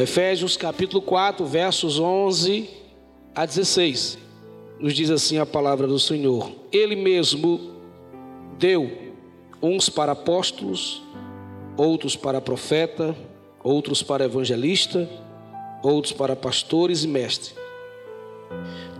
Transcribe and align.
Efésios 0.00 0.56
capítulo 0.56 1.00
4, 1.00 1.46
versos 1.46 1.98
11 1.98 2.68
a 3.34 3.46
16. 3.46 4.18
Nos 4.80 4.94
diz 4.94 5.10
assim 5.10 5.38
a 5.38 5.46
palavra 5.46 5.86
do 5.86 5.98
Senhor: 5.98 6.50
Ele 6.72 6.96
mesmo 6.96 7.72
deu 8.58 8.90
uns 9.62 9.88
para 9.88 10.12
apóstolos, 10.12 11.02
outros 11.76 12.16
para 12.16 12.40
profeta, 12.40 13.16
outros 13.62 14.02
para 14.02 14.24
evangelista, 14.24 15.08
outros 15.82 16.12
para 16.12 16.34
pastores 16.34 17.04
e 17.04 17.08
mestres, 17.08 17.54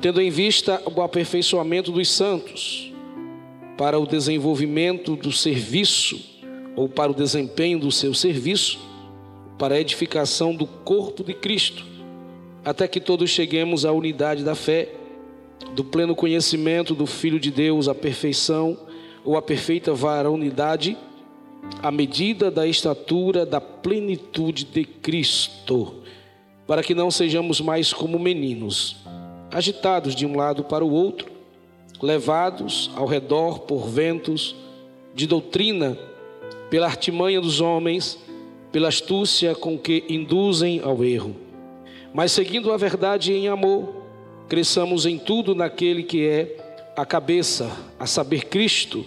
tendo 0.00 0.20
em 0.20 0.30
vista 0.30 0.80
o 0.94 1.02
aperfeiçoamento 1.02 1.90
dos 1.90 2.10
santos, 2.10 2.92
para 3.76 3.98
o 3.98 4.06
desenvolvimento 4.06 5.16
do 5.16 5.32
serviço 5.32 6.18
ou 6.76 6.88
para 6.88 7.10
o 7.10 7.14
desempenho 7.14 7.78
do 7.78 7.90
seu 7.90 8.14
serviço 8.14 8.85
para 9.58 9.74
a 9.74 9.80
edificação 9.80 10.54
do 10.54 10.66
corpo 10.66 11.24
de 11.24 11.34
Cristo, 11.34 11.84
até 12.64 12.86
que 12.86 13.00
todos 13.00 13.30
cheguemos 13.30 13.84
à 13.84 13.92
unidade 13.92 14.44
da 14.44 14.54
fé, 14.54 14.88
do 15.74 15.84
pleno 15.84 16.14
conhecimento 16.14 16.94
do 16.94 17.06
Filho 17.06 17.40
de 17.40 17.50
Deus, 17.50 17.88
à 17.88 17.94
perfeição 17.94 18.76
ou 19.24 19.36
à 19.36 19.42
perfeita 19.42 19.94
varonidade, 19.94 20.96
à 21.82 21.90
medida 21.90 22.50
da 22.50 22.66
estatura 22.66 23.44
da 23.46 23.60
plenitude 23.60 24.64
de 24.64 24.84
Cristo, 24.84 25.94
para 26.66 26.82
que 26.82 26.94
não 26.94 27.10
sejamos 27.10 27.60
mais 27.60 27.92
como 27.92 28.18
meninos, 28.18 28.96
agitados 29.50 30.14
de 30.14 30.26
um 30.26 30.36
lado 30.36 30.64
para 30.64 30.84
o 30.84 30.90
outro, 30.90 31.28
levados 32.02 32.90
ao 32.94 33.06
redor 33.06 33.60
por 33.60 33.88
ventos 33.88 34.54
de 35.14 35.26
doutrina, 35.26 35.98
pela 36.68 36.86
artimanha 36.86 37.40
dos 37.40 37.60
homens, 37.60 38.18
pela 38.76 38.88
astúcia 38.88 39.54
com 39.54 39.78
que 39.78 40.04
induzem 40.06 40.82
ao 40.84 41.02
erro. 41.02 41.34
Mas 42.12 42.30
seguindo 42.30 42.70
a 42.70 42.76
verdade 42.76 43.32
em 43.32 43.48
amor, 43.48 44.02
cresçamos 44.50 45.06
em 45.06 45.16
tudo 45.16 45.54
naquele 45.54 46.02
que 46.02 46.26
é 46.26 46.92
a 46.94 47.06
cabeça, 47.06 47.74
a 47.98 48.04
saber, 48.04 48.44
Cristo, 48.44 49.02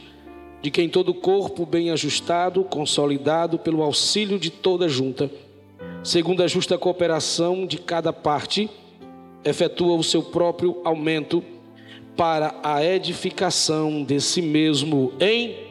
de 0.59 0.71
quem 0.71 0.89
todo 0.89 1.09
o 1.09 1.13
corpo 1.13 1.67
bem 1.67 1.91
ajustado, 1.91 2.63
consolidado 2.63 3.59
pelo 3.59 3.83
auxílio 3.83 4.39
de 4.39 4.49
toda 4.49 4.89
junta, 4.89 5.29
segundo 6.03 6.41
a 6.41 6.47
justa 6.47 6.75
cooperação 6.75 7.67
de 7.67 7.77
cada 7.77 8.11
parte, 8.11 8.67
efetua 9.45 9.95
o 9.95 10.03
seu 10.03 10.23
próprio 10.23 10.81
aumento 10.83 11.43
para 12.17 12.59
a 12.63 12.83
edificação 12.83 14.03
de 14.03 14.19
si 14.19 14.41
mesmo 14.41 15.13
em 15.19 15.68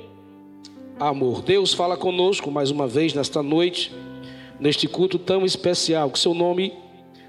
amor. 1.01 1.43
Deus 1.43 1.73
fala 1.73 1.97
conosco 1.97 2.51
mais 2.51 2.71
uma 2.71 2.87
vez 2.87 3.15
nesta 3.15 3.43
noite, 3.43 3.93
neste 4.59 4.89
culto 4.89 5.19
tão 5.19 5.45
especial. 5.45 6.11
Que 6.11 6.19
seu 6.19 6.35
nome 6.35 6.73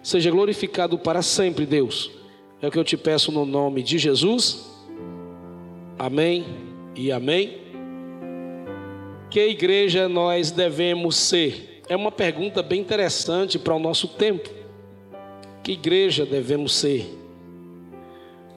seja 0.02 0.32
glorificado 0.32 0.98
para 0.98 1.22
sempre, 1.22 1.66
Deus. 1.66 2.12
É 2.62 2.68
o 2.68 2.72
que 2.72 2.78
eu 2.78 2.84
te 2.84 2.98
peço 2.98 3.32
no 3.32 3.46
nome 3.46 3.84
de 3.84 3.98
Jesus. 3.98 4.70
Amém 5.98 6.46
e 6.96 7.12
amém. 7.12 7.58
Que 9.30 9.48
igreja 9.48 10.10
nós 10.10 10.52
devemos 10.52 11.16
ser? 11.16 11.82
É 11.88 11.96
uma 11.96 12.12
pergunta 12.12 12.64
bem 12.64 12.82
interessante 12.82 13.60
para 13.60 13.76
o 13.76 13.80
nosso 13.80 14.08
tempo. 14.08 14.50
Que 15.64 15.74
igreja 15.74 16.26
devemos 16.26 16.74
ser? 16.74 17.19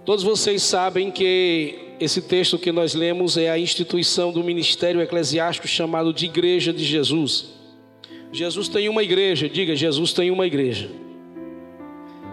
Todos 0.04 0.24
vocês 0.24 0.62
sabem 0.64 1.12
que 1.12 1.78
esse 2.00 2.20
texto 2.20 2.58
que 2.58 2.72
nós 2.72 2.92
lemos 2.92 3.36
é 3.36 3.48
a 3.48 3.58
instituição 3.58 4.32
do 4.32 4.42
ministério 4.42 5.00
eclesiástico 5.00 5.68
chamado 5.68 6.12
de 6.12 6.26
Igreja 6.26 6.72
de 6.72 6.84
Jesus. 6.84 7.52
Jesus 8.32 8.66
tem 8.66 8.88
uma 8.88 9.04
igreja, 9.04 9.48
diga, 9.48 9.76
Jesus 9.76 10.12
tem 10.12 10.30
uma 10.30 10.44
igreja. 10.46 10.90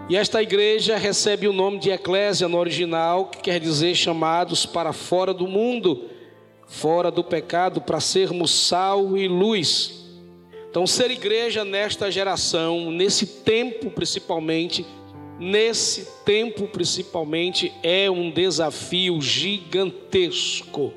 E 0.10 0.16
esta 0.16 0.42
igreja 0.42 0.98
recebe 0.98 1.48
o 1.48 1.54
nome 1.54 1.78
de 1.78 1.92
eclésia 1.92 2.48
no 2.48 2.58
original, 2.58 3.28
que 3.28 3.40
quer 3.40 3.60
dizer 3.60 3.94
chamados 3.94 4.66
para 4.66 4.92
fora 4.92 5.32
do 5.32 5.46
mundo, 5.46 6.06
fora 6.66 7.12
do 7.12 7.24
pecado, 7.24 7.82
para 7.82 8.00
sermos 8.00 8.50
sal 8.50 9.16
e 9.16 9.28
luz. 9.28 10.06
Então, 10.72 10.88
ser 10.88 11.12
igreja 11.12 11.64
nesta 11.64 12.10
geração, 12.10 12.90
nesse 12.90 13.28
tempo 13.44 13.92
principalmente, 13.92 14.84
nesse 15.40 16.06
tempo 16.26 16.68
principalmente, 16.68 17.72
é 17.82 18.12
um 18.12 18.30
desafio 18.30 19.22
gigantesco. 19.22 20.94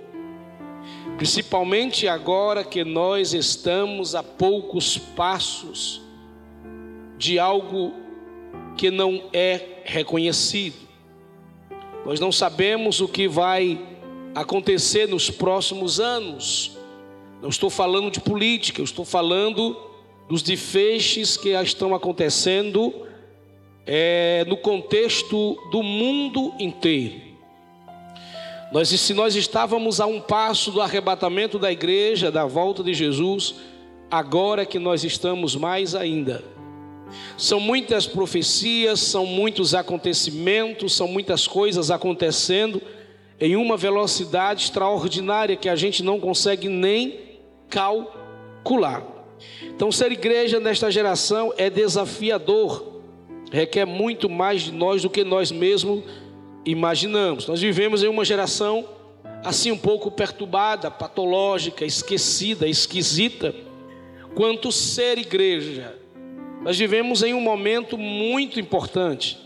Principalmente 1.17 2.09
agora 2.09 2.65
que 2.65 2.83
nós 2.83 3.33
estamos 3.33 4.15
a 4.15 4.23
poucos 4.23 4.99
passos 4.99 6.03
de 7.17 7.39
algo 7.39 7.93
que 8.77 8.91
não 8.91 9.23
é 9.33 9.83
reconhecido. 9.85 10.77
Nós 12.05 12.19
não 12.19 12.33
sabemos 12.33 13.01
o 13.01 13.07
que 13.07 13.29
vai 13.29 13.81
acontecer 14.35 15.07
nos 15.07 15.31
próximos 15.31 16.01
anos. 16.01 16.77
Não 17.41 17.49
estou 17.49 17.71
falando 17.71 18.11
de 18.11 18.21
política, 18.21 18.81
eu 18.81 18.85
estou 18.85 19.05
falando 19.05 19.77
dos 20.29 20.43
desfechos 20.43 21.37
que 21.37 21.51
estão 21.51 21.95
acontecendo 21.95 23.07
é, 23.87 24.45
no 24.47 24.57
contexto 24.57 25.57
do 25.71 25.83
mundo 25.83 26.55
inteiro. 26.59 27.33
Nós, 28.73 28.89
se 28.89 29.13
nós 29.13 29.37
estávamos 29.37 30.01
a 30.01 30.07
um 30.07 30.21
passo 30.21 30.71
do 30.71 30.81
arrebatamento 30.81 31.59
da 31.59 31.71
igreja, 31.71 32.31
da 32.31 32.47
volta 32.47 32.83
de 32.83 32.95
Jesus, 32.95 33.57
agora 34.11 34.65
que 34.65 34.79
nós 34.79 35.05
estamos 35.05 35.55
mais 35.55 35.95
ainda. 35.95 36.43
São 37.37 37.61
muitas 37.61 38.07
profecias, 38.07 39.01
são 39.01 39.27
muitos 39.27 39.75
acontecimentos, 39.75 40.95
são 40.95 41.07
muitas 41.07 41.47
coisas 41.47 41.91
acontecendo 41.91 42.81
em 43.39 43.57
uma 43.57 43.77
velocidade 43.77 44.63
extraordinária 44.65 45.57
que 45.57 45.69
a 45.69 45.77
gente 45.77 46.03
não 46.03 46.19
consegue 46.19 46.69
nem 46.69 47.19
calcular. 47.69 49.03
Então, 49.63 49.91
ser 49.93 50.13
igreja 50.13 50.61
nesta 50.61 50.91
geração 50.91 51.53
é 51.59 51.69
desafiador 51.69 52.92
requer 53.53 53.85
muito 53.85 54.31
mais 54.31 54.63
de 54.63 54.73
nós 54.73 55.03
do 55.03 55.11
que 55.11 55.23
nós 55.23 55.53
mesmos 55.53 56.03
imaginamos. 56.65 57.47
Nós 57.47 57.61
vivemos 57.61 58.03
em 58.03 58.09
uma 58.09 58.25
geração 58.25 58.89
assim 59.45 59.71
um 59.71 59.79
pouco 59.79 60.11
perturbada, 60.11 60.91
patológica, 60.91 61.85
esquecida, 61.85 62.67
esquisita, 62.67 63.55
quanto 64.35 64.73
ser 64.73 65.19
igreja. 65.19 65.99
Nós 66.63 66.79
vivemos 66.79 67.23
em 67.23 67.35
um 67.35 67.41
momento 67.41 67.99
muito 67.99 68.59
importante, 68.59 69.39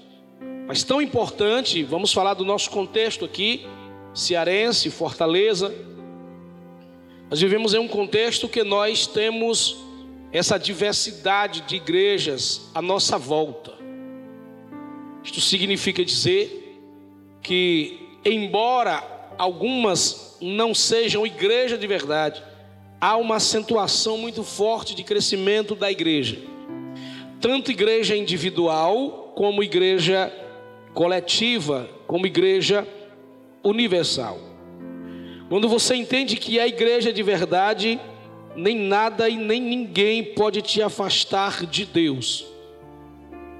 mas 0.68 0.84
tão 0.84 1.00
importante, 1.02 1.82
vamos 1.82 2.12
falar 2.12 2.34
do 2.34 2.44
nosso 2.44 2.70
contexto 2.70 3.24
aqui, 3.24 3.66
cearense, 4.14 4.90
Fortaleza. 4.90 5.74
Nós 7.30 7.40
vivemos 7.40 7.74
em 7.74 7.78
um 7.78 7.88
contexto 7.88 8.48
que 8.48 8.62
nós 8.62 9.06
temos 9.06 9.76
essa 10.30 10.58
diversidade 10.58 11.62
de 11.62 11.76
igrejas 11.76 12.70
à 12.74 12.82
nossa 12.82 13.16
volta. 13.16 13.85
Isto 15.26 15.40
significa 15.40 16.04
dizer 16.04 16.80
que, 17.42 17.98
embora 18.24 19.02
algumas 19.36 20.38
não 20.40 20.72
sejam 20.72 21.26
igreja 21.26 21.76
de 21.76 21.84
verdade, 21.84 22.40
há 23.00 23.16
uma 23.16 23.34
acentuação 23.34 24.16
muito 24.16 24.44
forte 24.44 24.94
de 24.94 25.02
crescimento 25.02 25.74
da 25.74 25.90
igreja, 25.90 26.38
tanto 27.40 27.72
igreja 27.72 28.16
individual, 28.16 29.32
como 29.34 29.64
igreja 29.64 30.32
coletiva, 30.94 31.90
como 32.06 32.24
igreja 32.24 32.86
universal. 33.64 34.38
Quando 35.48 35.68
você 35.68 35.96
entende 35.96 36.36
que 36.36 36.56
é 36.60 36.68
igreja 36.68 37.12
de 37.12 37.22
verdade, 37.24 37.98
nem 38.54 38.78
nada 38.78 39.28
e 39.28 39.36
nem 39.36 39.60
ninguém 39.60 40.22
pode 40.22 40.62
te 40.62 40.80
afastar 40.80 41.66
de 41.66 41.84
Deus. 41.84 42.55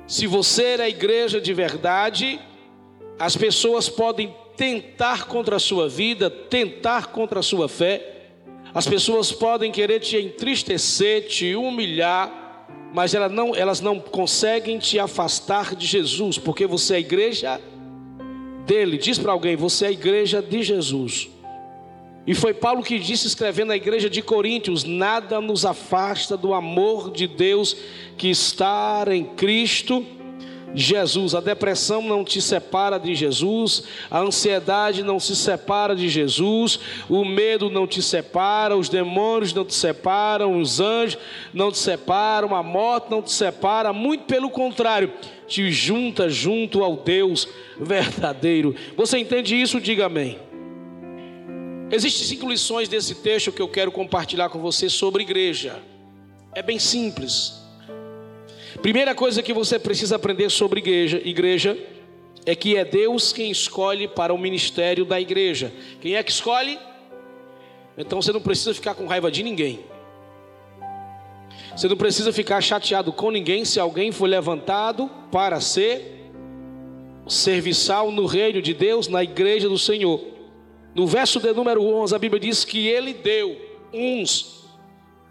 Se 0.06 0.26
você 0.26 0.76
é 0.79 0.88
igreja 0.88 1.41
de 1.41 1.53
verdade, 1.53 2.38
as 3.19 3.37
pessoas 3.37 3.88
podem 3.88 4.35
tentar 4.56 5.26
contra 5.26 5.56
a 5.56 5.58
sua 5.58 5.88
vida, 5.88 6.31
tentar 6.31 7.06
contra 7.08 7.41
a 7.41 7.43
sua 7.43 7.69
fé, 7.69 8.29
as 8.73 8.87
pessoas 8.87 9.32
podem 9.32 9.73
querer 9.73 10.00
te 10.00 10.17
entristecer, 10.17 11.26
te 11.26 11.56
humilhar, 11.56 12.69
mas 12.93 13.14
elas 13.14 13.32
não, 13.32 13.55
elas 13.55 13.81
não 13.81 13.99
conseguem 13.99 14.79
te 14.79 14.99
afastar 14.99 15.75
de 15.75 15.87
Jesus, 15.87 16.38
porque 16.38 16.67
você 16.67 16.94
é 16.94 16.97
a 16.97 17.00
igreja 17.00 17.61
dele. 18.64 18.99
Diz 18.99 19.19
para 19.19 19.32
alguém: 19.32 19.56
você 19.56 19.87
é 19.87 19.88
a 19.88 19.93
igreja 19.93 20.41
de 20.41 20.62
Jesus. 20.62 21.29
E 22.26 22.34
foi 22.34 22.52
Paulo 22.52 22.82
que 22.82 22.99
disse, 22.99 23.26
escrevendo 23.26 23.73
à 23.73 23.76
igreja 23.76 24.11
de 24.11 24.20
Coríntios: 24.20 24.84
Nada 24.84 25.40
nos 25.40 25.64
afasta 25.64 26.37
do 26.37 26.52
amor 26.52 27.11
de 27.11 27.26
Deus 27.26 27.76
que 28.19 28.28
está 28.28 29.05
em 29.11 29.25
Cristo 29.25 30.05
Jesus. 30.76 31.34
A 31.34 31.40
depressão 31.40 32.02
não 32.02 32.23
te 32.23 32.40
separa 32.40 32.99
de 32.99 33.14
Jesus, 33.14 33.84
a 34.11 34.20
ansiedade 34.20 35.02
não 35.02 35.19
se 35.19 35.34
separa 35.34 35.96
de 35.96 36.08
Jesus, 36.08 36.78
o 37.08 37.25
medo 37.25 37.70
não 37.70 37.87
te 37.87 38.02
separa, 38.02 38.76
os 38.76 38.88
demônios 38.88 39.55
não 39.55 39.64
te 39.64 39.75
separam, 39.75 40.61
os 40.61 40.81
anjos 40.81 41.19
não 41.52 41.72
te 41.72 41.79
separam, 41.79 42.55
a 42.55 42.62
morte 42.62 43.11
não 43.11 43.22
te 43.22 43.32
separa, 43.32 43.93
muito 43.93 44.25
pelo 44.25 44.50
contrário, 44.50 45.12
te 45.49 45.70
junta 45.70 46.29
junto 46.29 46.82
ao 46.82 46.96
Deus 46.96 47.49
verdadeiro. 47.81 48.75
Você 48.96 49.19
entende 49.19 49.61
isso? 49.61 49.81
Diga 49.81 50.06
amém. 50.06 50.45
Existem 51.90 52.26
cinco 52.26 52.48
lições 52.48 52.88
desse 52.88 53.14
texto 53.14 53.52
que 53.52 53.62
eu 53.62 53.68
quero 53.68 53.92
compartilhar 53.92 54.48
com 54.48 54.58
você 54.58 54.88
sobre 54.88 55.22
igreja. 55.22 55.80
É 56.52 56.60
bem 56.60 56.78
simples. 56.78 57.54
Primeira 58.82 59.14
coisa 59.14 59.42
que 59.42 59.52
você 59.52 59.78
precisa 59.78 60.16
aprender 60.16 60.50
sobre 60.50 60.80
igreja, 60.80 61.20
igreja 61.24 61.78
é 62.44 62.54
que 62.54 62.76
é 62.76 62.84
Deus 62.84 63.32
quem 63.32 63.50
escolhe 63.50 64.08
para 64.08 64.34
o 64.34 64.38
ministério 64.38 65.04
da 65.04 65.20
igreja. 65.20 65.72
Quem 66.00 66.16
é 66.16 66.22
que 66.22 66.30
escolhe? 66.30 66.78
Então 67.96 68.20
você 68.20 68.32
não 68.32 68.40
precisa 68.40 68.74
ficar 68.74 68.94
com 68.94 69.06
raiva 69.06 69.30
de 69.30 69.42
ninguém. 69.42 69.80
Você 71.76 71.88
não 71.88 71.96
precisa 71.96 72.32
ficar 72.32 72.60
chateado 72.60 73.12
com 73.12 73.30
ninguém 73.30 73.64
se 73.64 73.78
alguém 73.78 74.10
foi 74.10 74.28
levantado 74.28 75.10
para 75.30 75.60
ser 75.60 76.30
serviçal 77.28 78.10
no 78.10 78.26
reino 78.26 78.60
de 78.60 78.74
Deus, 78.74 79.08
na 79.08 79.22
igreja 79.22 79.68
do 79.68 79.78
Senhor. 79.78 80.35
No 80.96 81.06
verso 81.06 81.38
de 81.38 81.52
número 81.52 81.84
11, 81.84 82.14
a 82.14 82.19
Bíblia 82.19 82.40
diz 82.40 82.64
que 82.64 82.88
ele 82.88 83.12
deu 83.12 83.54
uns, 83.93 84.64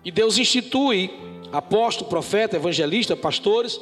e 0.03 0.11
Deus 0.11 0.37
institui 0.37 1.09
apóstolo, 1.51 2.07
profeta, 2.07 2.55
evangelista, 2.55 3.15
pastores 3.15 3.81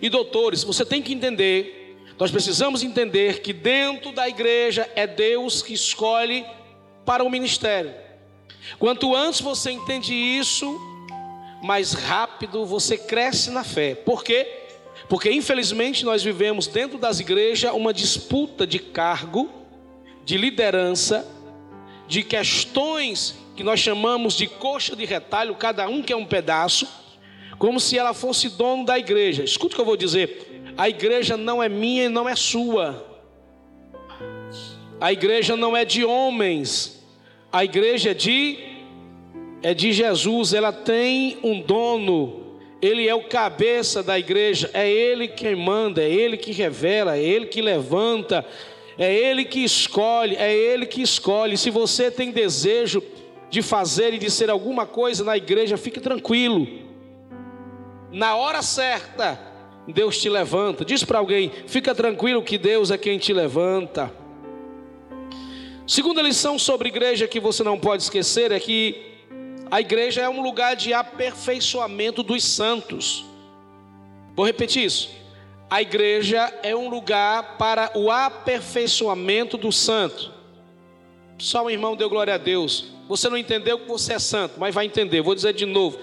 e 0.00 0.08
doutores. 0.08 0.64
Você 0.64 0.86
tem 0.86 1.02
que 1.02 1.12
entender, 1.12 1.98
nós 2.18 2.30
precisamos 2.30 2.82
entender 2.82 3.42
que 3.42 3.52
dentro 3.52 4.10
da 4.10 4.26
igreja 4.26 4.90
é 4.96 5.06
Deus 5.06 5.60
que 5.60 5.74
escolhe 5.74 6.46
para 7.04 7.22
o 7.22 7.28
ministério. 7.28 7.92
Quanto 8.78 9.14
antes 9.14 9.42
você 9.42 9.70
entende 9.70 10.14
isso, 10.14 10.80
mais 11.62 11.92
rápido 11.92 12.64
você 12.64 12.96
cresce 12.96 13.50
na 13.50 13.64
fé. 13.64 13.94
Por 13.94 14.24
quê? 14.24 14.46
Porque 15.10 15.30
infelizmente 15.30 16.06
nós 16.06 16.22
vivemos 16.22 16.66
dentro 16.66 16.96
das 16.96 17.20
igrejas 17.20 17.74
uma 17.74 17.92
disputa 17.92 18.66
de 18.66 18.78
cargo, 18.78 19.57
de 20.28 20.36
liderança, 20.36 21.26
de 22.06 22.22
questões 22.22 23.34
que 23.56 23.64
nós 23.64 23.80
chamamos 23.80 24.34
de 24.34 24.46
coxa 24.46 24.94
de 24.94 25.06
retalho, 25.06 25.54
cada 25.54 25.88
um 25.88 26.02
quer 26.02 26.16
um 26.16 26.26
pedaço 26.26 26.86
como 27.58 27.80
se 27.80 27.96
ela 27.96 28.12
fosse 28.12 28.50
dono 28.50 28.84
da 28.84 28.98
igreja. 28.98 29.42
Escuta 29.42 29.72
o 29.72 29.76
que 29.76 29.80
eu 29.80 29.86
vou 29.86 29.96
dizer: 29.96 30.74
a 30.76 30.86
igreja 30.86 31.34
não 31.34 31.62
é 31.62 31.68
minha 31.70 32.04
e 32.04 32.08
não 32.10 32.28
é 32.28 32.36
sua. 32.36 33.06
A 35.00 35.10
igreja 35.10 35.56
não 35.56 35.74
é 35.74 35.86
de 35.86 36.04
homens. 36.04 37.02
A 37.50 37.64
igreja 37.64 38.10
é 38.10 38.14
de 38.14 38.58
é 39.62 39.72
de 39.72 39.94
Jesus, 39.94 40.52
ela 40.52 40.72
tem 40.74 41.38
um 41.42 41.58
dono. 41.62 42.58
Ele 42.82 43.08
é 43.08 43.14
o 43.14 43.24
cabeça 43.24 44.02
da 44.02 44.18
igreja, 44.18 44.70
é 44.74 44.88
ele 44.90 45.26
quem 45.26 45.56
manda, 45.56 46.02
é 46.02 46.10
ele 46.10 46.36
que 46.36 46.52
revela, 46.52 47.16
é 47.16 47.22
ele 47.22 47.46
que 47.46 47.62
levanta, 47.62 48.44
é 48.98 49.14
ele 49.14 49.44
que 49.44 49.62
escolhe, 49.62 50.36
é 50.36 50.52
ele 50.52 50.84
que 50.84 51.00
escolhe. 51.00 51.56
Se 51.56 51.70
você 51.70 52.10
tem 52.10 52.30
desejo 52.30 53.02
de 53.48 53.62
fazer 53.62 54.12
e 54.12 54.18
de 54.18 54.30
ser 54.30 54.50
alguma 54.50 54.84
coisa 54.84 55.24
na 55.24 55.36
igreja, 55.36 55.76
fique 55.76 56.00
tranquilo 56.00 56.88
na 58.10 58.36
hora 58.36 58.62
certa, 58.62 59.38
Deus 59.86 60.18
te 60.18 60.28
levanta. 60.28 60.84
Diz 60.84 61.04
para 61.04 61.18
alguém: 61.18 61.52
fica 61.66 61.94
tranquilo 61.94 62.42
que 62.42 62.58
Deus 62.58 62.90
é 62.90 62.98
quem 62.98 63.18
te 63.18 63.32
levanta. 63.32 64.12
Segunda 65.86 66.20
lição 66.20 66.58
sobre 66.58 66.88
igreja 66.88 67.26
que 67.26 67.40
você 67.40 67.62
não 67.62 67.78
pode 67.78 68.02
esquecer 68.02 68.52
é 68.52 68.60
que 68.60 69.14
a 69.70 69.80
igreja 69.80 70.20
é 70.20 70.28
um 70.28 70.42
lugar 70.42 70.76
de 70.76 70.92
aperfeiçoamento 70.92 72.22
dos 72.22 72.44
santos. 72.44 73.24
Vou 74.34 74.44
repetir 74.44 74.84
isso. 74.84 75.10
A 75.70 75.82
igreja 75.82 76.52
é 76.62 76.74
um 76.74 76.88
lugar 76.88 77.58
para 77.58 77.90
o 77.94 78.10
aperfeiçoamento 78.10 79.58
do 79.58 79.70
santo. 79.70 80.32
Só 81.38 81.64
um 81.64 81.70
irmão 81.70 81.94
deu 81.94 82.08
glória 82.08 82.34
a 82.34 82.38
Deus. 82.38 82.86
Você 83.06 83.28
não 83.28 83.36
entendeu 83.36 83.78
que 83.78 83.86
você 83.86 84.14
é 84.14 84.18
santo, 84.18 84.54
mas 84.58 84.74
vai 84.74 84.86
entender. 84.86 85.20
Vou 85.20 85.34
dizer 85.34 85.52
de 85.52 85.66
novo. 85.66 85.98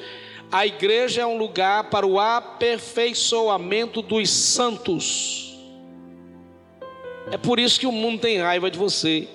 A 0.51 0.67
igreja 0.67 1.21
é 1.21 1.25
um 1.25 1.37
lugar 1.37 1.85
para 1.89 2.05
o 2.05 2.19
aperfeiçoamento 2.19 4.03
dos 4.03 4.29
santos. 4.29 5.57
É 7.31 7.37
por 7.37 7.59
isso 7.59 7.79
que 7.79 7.87
o 7.87 7.91
mundo 7.91 8.21
tem 8.21 8.37
raiva 8.37 8.69
de 8.69 8.77
você. 8.77 9.27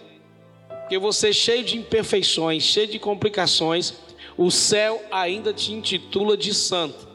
Porque 0.68 0.96
você 0.96 1.30
é 1.30 1.32
cheio 1.32 1.64
de 1.64 1.76
imperfeições, 1.76 2.62
cheio 2.62 2.86
de 2.86 3.00
complicações, 3.00 3.94
o 4.36 4.50
céu 4.50 5.02
ainda 5.10 5.52
te 5.52 5.72
intitula 5.72 6.36
de 6.36 6.54
santo. 6.54 7.08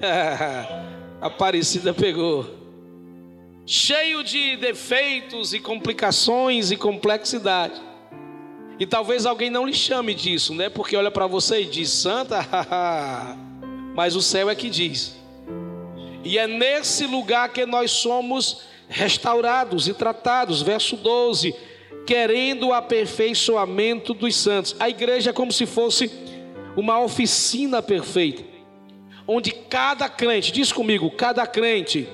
Aparecida 1.20 1.92
pegou. 1.92 2.46
Cheio 3.66 4.24
de 4.24 4.56
defeitos 4.56 5.52
e 5.52 5.60
complicações 5.60 6.70
e 6.70 6.76
complexidade. 6.76 7.80
E 8.78 8.86
talvez 8.86 9.26
alguém 9.26 9.50
não 9.50 9.66
lhe 9.66 9.74
chame 9.74 10.14
disso, 10.14 10.54
né? 10.54 10.68
Porque 10.70 10.96
olha 10.96 11.10
para 11.10 11.26
você 11.26 11.60
e 11.60 11.66
diz: 11.66 11.90
Santa, 11.90 12.40
mas 13.94 14.16
o 14.16 14.22
céu 14.22 14.48
é 14.48 14.54
que 14.54 14.70
diz. 14.70 15.14
E 16.24 16.38
é 16.38 16.46
nesse 16.46 17.06
lugar 17.06 17.50
que 17.50 17.66
nós 17.66 17.90
somos 17.90 18.62
restaurados 18.88 19.86
e 19.86 19.94
tratados. 19.94 20.62
Verso 20.62 20.96
12: 20.96 21.54
querendo 22.06 22.68
o 22.68 22.72
aperfeiçoamento 22.72 24.14
dos 24.14 24.34
santos. 24.34 24.74
A 24.80 24.88
igreja 24.88 25.30
é 25.30 25.32
como 25.32 25.52
se 25.52 25.66
fosse 25.66 26.10
uma 26.76 27.00
oficina 27.00 27.82
perfeita, 27.82 28.42
onde 29.32 29.52
cada 29.52 30.08
crente, 30.08 30.50
diz 30.50 30.72
comigo, 30.72 31.08
cada 31.12 31.46
crente 31.46 32.08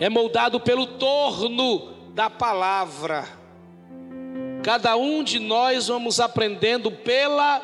é 0.00 0.08
moldado 0.08 0.58
pelo 0.58 0.84
torno 0.84 1.92
da 2.12 2.28
palavra. 2.28 3.24
Cada 4.64 4.96
um 4.96 5.22
de 5.22 5.38
nós 5.38 5.86
vamos 5.86 6.18
aprendendo 6.18 6.90
pela. 6.90 7.62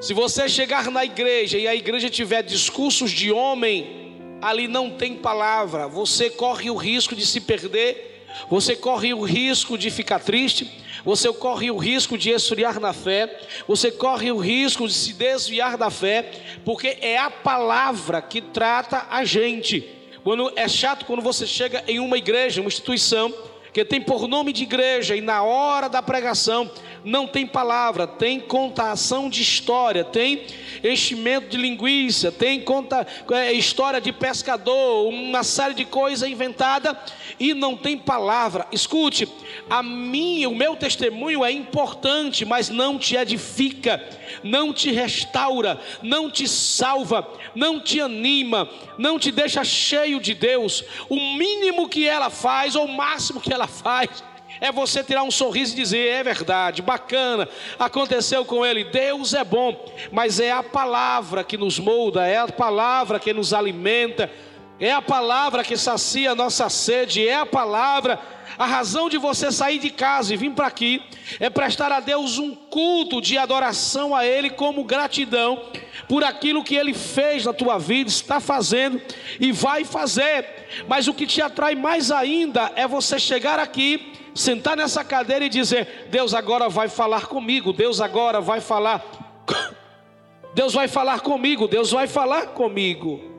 Se 0.00 0.14
você 0.14 0.48
chegar 0.48 0.90
na 0.90 1.04
igreja 1.04 1.58
e 1.58 1.68
a 1.68 1.74
igreja 1.74 2.08
tiver 2.08 2.42
discursos 2.42 3.10
de 3.10 3.30
homem, 3.30 4.38
ali 4.40 4.66
não 4.66 4.90
tem 4.90 5.14
palavra, 5.14 5.86
você 5.86 6.30
corre 6.30 6.70
o 6.70 6.74
risco 6.74 7.14
de 7.14 7.26
se 7.26 7.38
perder, 7.38 8.24
você 8.48 8.74
corre 8.74 9.12
o 9.12 9.22
risco 9.22 9.76
de 9.76 9.90
ficar 9.90 10.20
triste, 10.20 10.70
você 11.04 11.32
corre 11.32 11.70
o 11.70 11.76
risco 11.76 12.16
de 12.16 12.30
esfriar 12.30 12.80
na 12.80 12.92
fé, 12.92 13.40
você 13.68 13.90
corre 13.90 14.32
o 14.32 14.38
risco 14.38 14.88
de 14.88 14.94
se 14.94 15.12
desviar 15.12 15.76
da 15.76 15.90
fé, 15.90 16.30
porque 16.64 16.96
é 17.00 17.18
a 17.18 17.30
palavra 17.30 18.22
que 18.22 18.40
trata 18.40 19.06
a 19.10 19.24
gente. 19.24 19.88
Quando 20.22 20.50
é 20.56 20.66
chato 20.66 21.04
quando 21.04 21.20
você 21.20 21.46
chega 21.46 21.84
em 21.86 21.98
uma 21.98 22.16
igreja, 22.16 22.60
uma 22.62 22.68
instituição, 22.68 23.32
que 23.74 23.84
tem 23.84 24.00
por 24.00 24.28
nome 24.28 24.52
de 24.52 24.62
igreja 24.62 25.16
e 25.16 25.20
na 25.20 25.42
hora 25.42 25.88
da 25.88 26.00
pregação 26.00 26.70
não 27.04 27.26
tem 27.26 27.46
palavra, 27.46 28.06
tem 28.06 28.40
contação 28.40 29.28
de 29.28 29.42
história, 29.42 30.02
tem 30.02 30.46
enchimento 30.82 31.48
de 31.48 31.56
linguiça, 31.56 32.32
tem 32.32 32.60
conta, 32.60 33.06
é, 33.30 33.52
história 33.52 34.00
de 34.00 34.12
pescador, 34.12 35.08
uma 35.08 35.42
série 35.42 35.74
de 35.74 35.84
coisas 35.84 36.28
inventada 36.28 36.98
e 37.38 37.52
não 37.52 37.76
tem 37.76 37.96
palavra. 37.96 38.66
Escute, 38.72 39.28
a 39.68 39.82
minha, 39.82 40.48
o 40.48 40.54
meu 40.54 40.76
testemunho 40.76 41.44
é 41.44 41.52
importante, 41.52 42.44
mas 42.44 42.68
não 42.68 42.98
te 42.98 43.16
edifica, 43.16 44.02
não 44.42 44.72
te 44.72 44.90
restaura, 44.90 45.80
não 46.02 46.30
te 46.30 46.48
salva, 46.48 47.26
não 47.54 47.80
te 47.80 48.00
anima, 48.00 48.68
não 48.98 49.18
te 49.18 49.30
deixa 49.30 49.62
cheio 49.64 50.20
de 50.20 50.34
Deus. 50.34 50.84
O 51.08 51.16
mínimo 51.16 51.88
que 51.88 52.08
ela 52.08 52.30
faz, 52.30 52.74
ou 52.74 52.86
o 52.86 52.96
máximo 52.96 53.40
que 53.40 53.52
ela 53.52 53.66
faz, 53.68 54.22
é 54.60 54.70
você 54.70 55.02
tirar 55.02 55.22
um 55.22 55.30
sorriso 55.30 55.72
e 55.72 55.76
dizer: 55.76 56.08
é 56.08 56.22
verdade, 56.22 56.82
bacana, 56.82 57.48
aconteceu 57.78 58.44
com 58.44 58.64
ele. 58.64 58.84
Deus 58.84 59.34
é 59.34 59.44
bom, 59.44 59.84
mas 60.12 60.40
é 60.40 60.52
a 60.52 60.62
palavra 60.62 61.44
que 61.44 61.56
nos 61.56 61.78
molda, 61.78 62.26
é 62.26 62.38
a 62.38 62.48
palavra 62.48 63.18
que 63.18 63.32
nos 63.32 63.52
alimenta, 63.52 64.30
é 64.78 64.92
a 64.92 65.02
palavra 65.02 65.64
que 65.64 65.76
sacia 65.76 66.32
a 66.32 66.34
nossa 66.34 66.68
sede, 66.68 67.26
é 67.26 67.36
a 67.36 67.46
palavra. 67.46 68.20
A 68.56 68.66
razão 68.66 69.08
de 69.08 69.18
você 69.18 69.50
sair 69.50 69.80
de 69.80 69.90
casa 69.90 70.32
e 70.32 70.36
vir 70.36 70.52
para 70.52 70.68
aqui 70.68 71.02
é 71.40 71.50
prestar 71.50 71.90
a 71.90 71.98
Deus 71.98 72.38
um 72.38 72.54
culto 72.54 73.20
de 73.20 73.36
adoração 73.36 74.14
a 74.14 74.24
Ele 74.24 74.48
como 74.48 74.84
gratidão 74.84 75.60
por 76.08 76.22
aquilo 76.22 76.62
que 76.62 76.76
Ele 76.76 76.94
fez 76.94 77.44
na 77.44 77.52
tua 77.52 77.78
vida, 77.78 78.08
está 78.08 78.38
fazendo 78.38 79.00
e 79.40 79.50
vai 79.50 79.84
fazer. 79.84 80.46
Mas 80.86 81.08
o 81.08 81.14
que 81.14 81.26
te 81.26 81.42
atrai 81.42 81.74
mais 81.74 82.12
ainda 82.12 82.70
é 82.76 82.86
você 82.86 83.18
chegar 83.18 83.58
aqui 83.58 84.13
sentar 84.34 84.76
nessa 84.76 85.04
cadeira 85.04 85.44
e 85.44 85.48
dizer: 85.48 86.08
Deus 86.10 86.34
agora 86.34 86.68
vai 86.68 86.88
falar 86.88 87.26
comigo, 87.26 87.72
Deus 87.72 88.00
agora 88.00 88.40
vai 88.40 88.60
falar, 88.60 89.04
Deus 90.54 90.74
vai 90.74 90.88
falar 90.88 91.20
comigo, 91.20 91.68
Deus 91.68 91.90
vai 91.92 92.06
falar 92.06 92.48
comigo. 92.48 93.32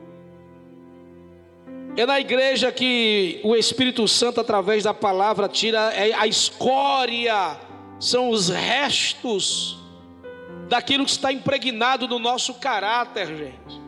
É 1.96 2.04
na 2.04 2.20
igreja 2.20 2.70
que 2.70 3.40
o 3.42 3.56
Espírito 3.56 4.06
Santo, 4.06 4.40
através 4.40 4.84
da 4.84 4.92
palavra, 4.92 5.48
tira 5.48 5.92
é 5.94 6.12
a 6.12 6.26
escória, 6.26 7.58
são 7.98 8.28
os 8.28 8.50
restos 8.50 9.78
daquilo 10.68 11.04
que 11.04 11.10
está 11.10 11.32
impregnado 11.32 12.06
no 12.06 12.18
nosso 12.18 12.54
caráter, 12.54 13.28
gente. 13.28 13.80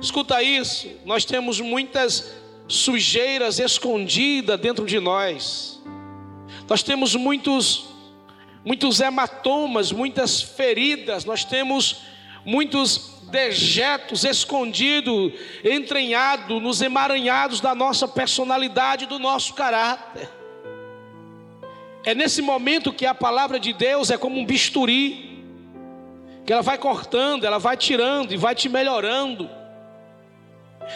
Escuta 0.00 0.42
isso, 0.42 0.90
nós 1.04 1.24
temos 1.24 1.60
muitas 1.60 2.32
sujeiras 2.66 3.60
escondidas 3.60 4.58
dentro 4.58 4.84
de 4.84 4.98
nós. 4.98 5.71
Nós 6.72 6.82
temos 6.82 7.14
muitos 7.14 7.84
muitos 8.64 8.98
hematomas, 8.98 9.92
muitas 9.92 10.40
feridas, 10.40 11.22
nós 11.22 11.44
temos 11.44 11.98
muitos 12.46 13.18
dejetos 13.30 14.24
escondidos, 14.24 15.34
entranhados 15.62 16.62
nos 16.62 16.80
emaranhados 16.80 17.60
da 17.60 17.74
nossa 17.74 18.08
personalidade, 18.08 19.04
do 19.04 19.18
nosso 19.18 19.52
caráter. 19.52 20.30
É 22.04 22.14
nesse 22.14 22.40
momento 22.40 22.90
que 22.90 23.04
a 23.04 23.12
palavra 23.12 23.60
de 23.60 23.74
Deus 23.74 24.10
é 24.10 24.16
como 24.16 24.40
um 24.40 24.46
bisturi, 24.46 25.44
que 26.46 26.54
ela 26.54 26.62
vai 26.62 26.78
cortando, 26.78 27.44
ela 27.44 27.58
vai 27.58 27.76
tirando 27.76 28.32
e 28.32 28.38
vai 28.38 28.54
te 28.54 28.70
melhorando. 28.70 29.46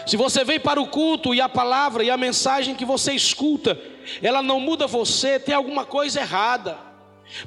Se 0.06 0.16
você 0.16 0.44
vem 0.44 0.60
para 0.60 0.80
o 0.80 0.86
culto 0.86 1.34
e 1.34 1.40
a 1.40 1.48
palavra 1.48 2.04
e 2.04 2.10
a 2.10 2.16
mensagem 2.16 2.74
que 2.74 2.84
você 2.84 3.12
escuta, 3.12 3.78
ela 4.22 4.42
não 4.42 4.60
muda 4.60 4.86
você, 4.86 5.38
tem 5.38 5.54
alguma 5.54 5.84
coisa 5.84 6.20
errada. 6.20 6.78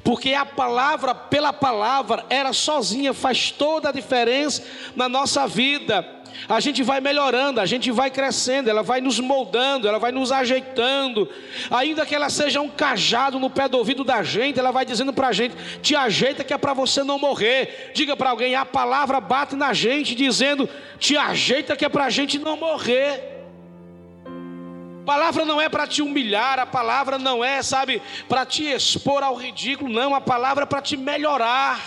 Porque 0.04 0.34
a 0.34 0.44
palavra, 0.44 1.14
pela 1.14 1.52
palavra, 1.52 2.24
ela 2.28 2.52
sozinha 2.52 3.14
faz 3.14 3.50
toda 3.50 3.88
a 3.88 3.92
diferença 3.92 4.62
na 4.94 5.08
nossa 5.08 5.46
vida. 5.46 6.19
A 6.48 6.60
gente 6.60 6.82
vai 6.82 7.00
melhorando, 7.00 7.60
a 7.60 7.66
gente 7.66 7.90
vai 7.90 8.10
crescendo, 8.10 8.68
ela 8.68 8.82
vai 8.82 9.00
nos 9.00 9.20
moldando, 9.20 9.86
ela 9.86 9.98
vai 9.98 10.12
nos 10.12 10.32
ajeitando. 10.32 11.28
Ainda 11.70 12.04
que 12.04 12.14
ela 12.14 12.28
seja 12.28 12.60
um 12.60 12.68
cajado 12.68 13.38
no 13.38 13.50
pé 13.50 13.68
do 13.68 13.78
ouvido 13.78 14.04
da 14.04 14.22
gente, 14.22 14.58
ela 14.58 14.70
vai 14.70 14.84
dizendo 14.84 15.12
para 15.12 15.28
a 15.28 15.32
gente: 15.32 15.54
te 15.80 15.94
ajeita 15.94 16.44
que 16.44 16.52
é 16.52 16.58
para 16.58 16.74
você 16.74 17.02
não 17.02 17.18
morrer. 17.18 17.92
Diga 17.94 18.16
para 18.16 18.30
alguém: 18.30 18.54
a 18.54 18.64
palavra 18.64 19.20
bate 19.20 19.54
na 19.56 19.72
gente, 19.72 20.14
dizendo: 20.14 20.68
te 20.98 21.16
ajeita 21.16 21.76
que 21.76 21.84
é 21.84 21.88
para 21.88 22.04
a 22.04 22.10
gente 22.10 22.38
não 22.38 22.56
morrer. 22.56 23.30
A 25.02 25.04
palavra 25.04 25.44
não 25.44 25.60
é 25.60 25.68
para 25.68 25.86
te 25.86 26.02
humilhar, 26.02 26.58
a 26.58 26.66
palavra 26.66 27.18
não 27.18 27.42
é, 27.42 27.62
sabe, 27.62 28.00
para 28.28 28.46
te 28.46 28.64
expor 28.64 29.22
ao 29.22 29.34
ridículo, 29.34 29.90
não, 29.90 30.14
a 30.14 30.20
palavra 30.20 30.62
é 30.64 30.66
para 30.66 30.82
te 30.82 30.96
melhorar. 30.96 31.80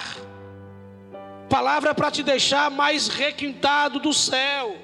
Palavra 1.53 1.91
é 1.91 1.93
para 1.93 2.09
te 2.09 2.23
deixar 2.23 2.71
mais 2.71 3.07
requintado 3.07 3.99
do 3.99 4.11
céu. 4.11 4.75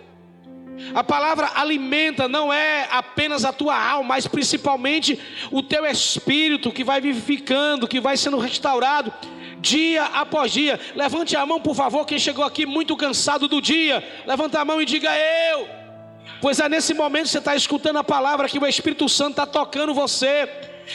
A 0.93 1.03
palavra 1.03 1.49
alimenta 1.55 2.27
não 2.27 2.53
é 2.53 2.87
apenas 2.91 3.43
a 3.43 3.51
tua 3.51 3.75
alma, 3.75 4.09
mas 4.09 4.27
principalmente 4.27 5.19
o 5.49 5.63
teu 5.63 5.83
espírito 5.87 6.71
que 6.71 6.83
vai 6.83 7.01
vivificando, 7.01 7.87
que 7.87 7.99
vai 7.99 8.15
sendo 8.15 8.37
restaurado 8.37 9.11
dia 9.59 10.03
após 10.13 10.51
dia. 10.51 10.79
Levante 10.95 11.35
a 11.35 11.43
mão, 11.43 11.59
por 11.59 11.73
favor, 11.73 12.05
quem 12.05 12.19
chegou 12.19 12.45
aqui 12.45 12.67
muito 12.67 12.95
cansado 12.95 13.47
do 13.47 13.59
dia. 13.59 14.07
Levanta 14.27 14.61
a 14.61 14.63
mão 14.63 14.79
e 14.79 14.85
diga 14.85 15.09
eu. 15.17 15.67
Pois 16.39 16.59
é 16.59 16.69
nesse 16.69 16.93
momento 16.93 17.23
que 17.23 17.29
você 17.29 17.39
está 17.39 17.55
escutando 17.55 17.97
a 17.97 18.03
palavra 18.03 18.47
que 18.47 18.59
o 18.59 18.67
Espírito 18.67 19.09
Santo 19.09 19.31
está 19.31 19.47
tocando 19.47 19.91
você, 19.91 20.47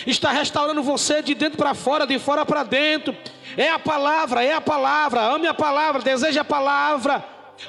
está 0.06 0.30
restaurando 0.30 0.82
você 0.82 1.22
de 1.22 1.34
dentro 1.34 1.58
para 1.58 1.74
fora, 1.74 2.06
de 2.06 2.18
fora 2.18 2.44
para 2.44 2.62
dentro. 2.62 3.16
É 3.56 3.68
a 3.68 3.78
palavra, 3.78 4.44
é 4.44 4.52
a 4.52 4.60
palavra. 4.60 5.22
Ame 5.22 5.46
a 5.46 5.54
palavra, 5.54 6.02
deseje 6.02 6.38
a 6.38 6.44
palavra. 6.44 7.24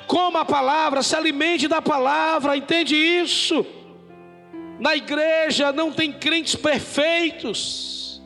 Coma 0.08 0.42
a 0.42 0.46
palavra, 0.46 1.04
se 1.04 1.16
alimente 1.16 1.68
da 1.68 1.82
palavra, 1.82 2.58
entende 2.58 2.96
isso? 2.96 3.66
Na 4.80 4.96
igreja 4.96 5.72
não 5.72 5.92
tem 5.92 6.12
crentes 6.12 6.56
perfeitos, 6.56 8.22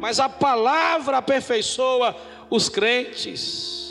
mas 0.00 0.18
a 0.18 0.28
palavra 0.28 1.18
aperfeiçoa 1.18 2.16
os 2.50 2.68
crentes 2.68 3.82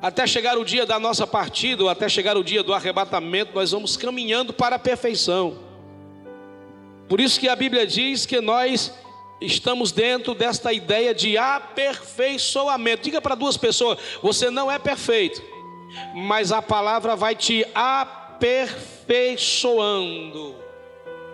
até 0.00 0.26
chegar 0.26 0.58
o 0.58 0.64
dia 0.64 0.84
da 0.84 0.98
nossa 0.98 1.26
partida, 1.26 1.82
ou 1.82 1.88
até 1.88 2.08
chegar 2.08 2.36
o 2.36 2.44
dia 2.44 2.62
do 2.62 2.72
arrebatamento, 2.72 3.52
nós 3.54 3.72
vamos 3.72 3.96
caminhando 3.96 4.52
para 4.52 4.76
a 4.76 4.78
perfeição. 4.78 5.65
Por 7.08 7.20
isso 7.20 7.38
que 7.38 7.48
a 7.48 7.54
Bíblia 7.54 7.86
diz 7.86 8.26
que 8.26 8.40
nós 8.40 8.92
estamos 9.40 9.92
dentro 9.92 10.34
desta 10.34 10.72
ideia 10.72 11.14
de 11.14 11.38
aperfeiçoamento. 11.38 13.04
Diga 13.04 13.20
para 13.20 13.36
duas 13.36 13.56
pessoas: 13.56 13.98
você 14.22 14.50
não 14.50 14.68
é 14.70 14.78
perfeito, 14.78 15.42
mas 16.14 16.52
a 16.52 16.60
palavra 16.60 17.14
vai 17.14 17.34
te 17.34 17.66
aperfeiçoando, 17.74 20.56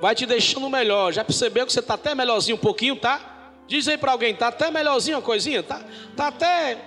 vai 0.01 0.15
te 0.15 0.25
deixando 0.27 0.69
melhor. 0.69 1.13
Já 1.13 1.25
percebeu 1.25 1.67
que 1.67 1.73
você 1.73 1.81
está 1.81 1.95
até 1.95 2.15
melhorzinho 2.15 2.57
um 2.57 2.61
pouquinho, 2.61 2.95
tá? 2.97 3.21
Diz 3.67 3.89
aí 3.89 3.97
para 3.97 4.13
alguém: 4.13 4.33
está 4.33 4.49
até 4.49 4.71
melhorzinho 4.71 5.17
a 5.19 5.23
coisinha? 5.23 5.63
Tá, 5.63 5.81
tá 6.17 6.29
até 6.29 6.79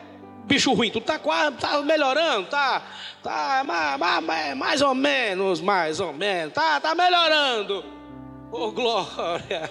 bicho 0.46 0.72
ruim, 0.74 0.92
tu 0.92 1.02
tá 1.02 1.18
quase, 1.18 1.58
tá 1.58 1.82
melhorando, 1.82 2.48
tá, 2.50 2.84
tá 3.24 3.64
mais, 3.66 4.00
mais, 4.24 4.56
mais 4.56 4.80
ou 4.82 4.94
menos, 4.94 5.60
mais 5.60 6.00
ou 6.00 6.14
menos, 6.14 6.54
tá, 6.54 6.80
tá 6.80 6.94
melhorando. 6.94 7.95
Oh 8.58 8.72
glória! 8.72 9.70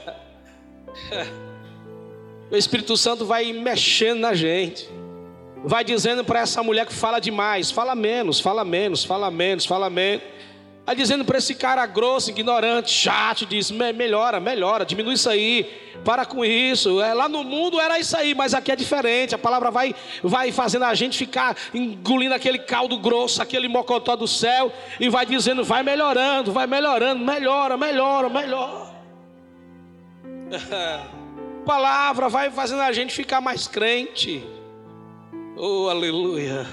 O 2.50 2.56
Espírito 2.56 2.98
Santo 2.98 3.24
vai 3.24 3.50
mexendo 3.50 4.20
na 4.20 4.34
gente. 4.34 4.86
Vai 5.64 5.82
dizendo 5.82 6.22
para 6.22 6.40
essa 6.40 6.62
mulher 6.62 6.84
que 6.84 6.92
fala 6.92 7.18
demais, 7.18 7.70
fala 7.70 7.94
menos, 7.94 8.40
fala 8.40 8.62
menos, 8.62 9.02
fala 9.02 9.30
menos, 9.30 9.64
fala 9.64 9.88
menos. 9.88 10.22
Aí 10.86 10.94
dizendo 10.94 11.24
para 11.24 11.38
esse 11.38 11.54
cara 11.54 11.86
grosso, 11.86 12.30
ignorante, 12.30 12.90
chato, 12.90 13.46
diz: 13.46 13.70
melhora, 13.70 14.38
melhora, 14.38 14.84
diminui 14.84 15.14
isso 15.14 15.30
aí, 15.30 15.64
para 16.04 16.26
com 16.26 16.44
isso. 16.44 17.00
É, 17.00 17.14
lá 17.14 17.26
no 17.26 17.42
mundo 17.42 17.80
era 17.80 17.98
isso 17.98 18.14
aí, 18.14 18.34
mas 18.34 18.52
aqui 18.52 18.70
é 18.70 18.76
diferente. 18.76 19.34
A 19.34 19.38
palavra 19.38 19.70
vai, 19.70 19.94
vai 20.22 20.52
fazendo 20.52 20.84
a 20.84 20.94
gente 20.94 21.16
ficar 21.16 21.56
engolindo 21.72 22.34
aquele 22.34 22.58
caldo 22.58 22.98
grosso, 22.98 23.40
aquele 23.40 23.66
mocotó 23.66 24.14
do 24.14 24.28
céu, 24.28 24.70
e 25.00 25.08
vai 25.08 25.24
dizendo: 25.24 25.64
vai 25.64 25.82
melhorando, 25.82 26.52
vai 26.52 26.66
melhorando, 26.66 27.24
melhora, 27.24 27.78
melhora, 27.78 28.28
melhora. 28.28 28.94
A 30.52 31.64
palavra 31.64 32.28
vai 32.28 32.50
fazendo 32.50 32.82
a 32.82 32.92
gente 32.92 33.14
ficar 33.14 33.40
mais 33.40 33.66
crente. 33.66 34.44
Oh, 35.56 35.88
aleluia. 35.88 36.66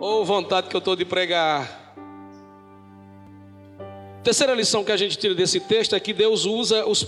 Oh, 0.00 0.24
vontade 0.24 0.68
que 0.68 0.76
eu 0.76 0.78
estou 0.78 0.96
de 0.96 1.04
pregar. 1.04 1.87
Terceira 4.28 4.52
lição 4.52 4.84
que 4.84 4.92
a 4.92 4.96
gente 4.98 5.16
tira 5.16 5.34
desse 5.34 5.58
texto 5.58 5.96
é 5.96 6.00
que 6.00 6.12
Deus 6.12 6.44
usa 6.44 6.84
os 6.84 7.02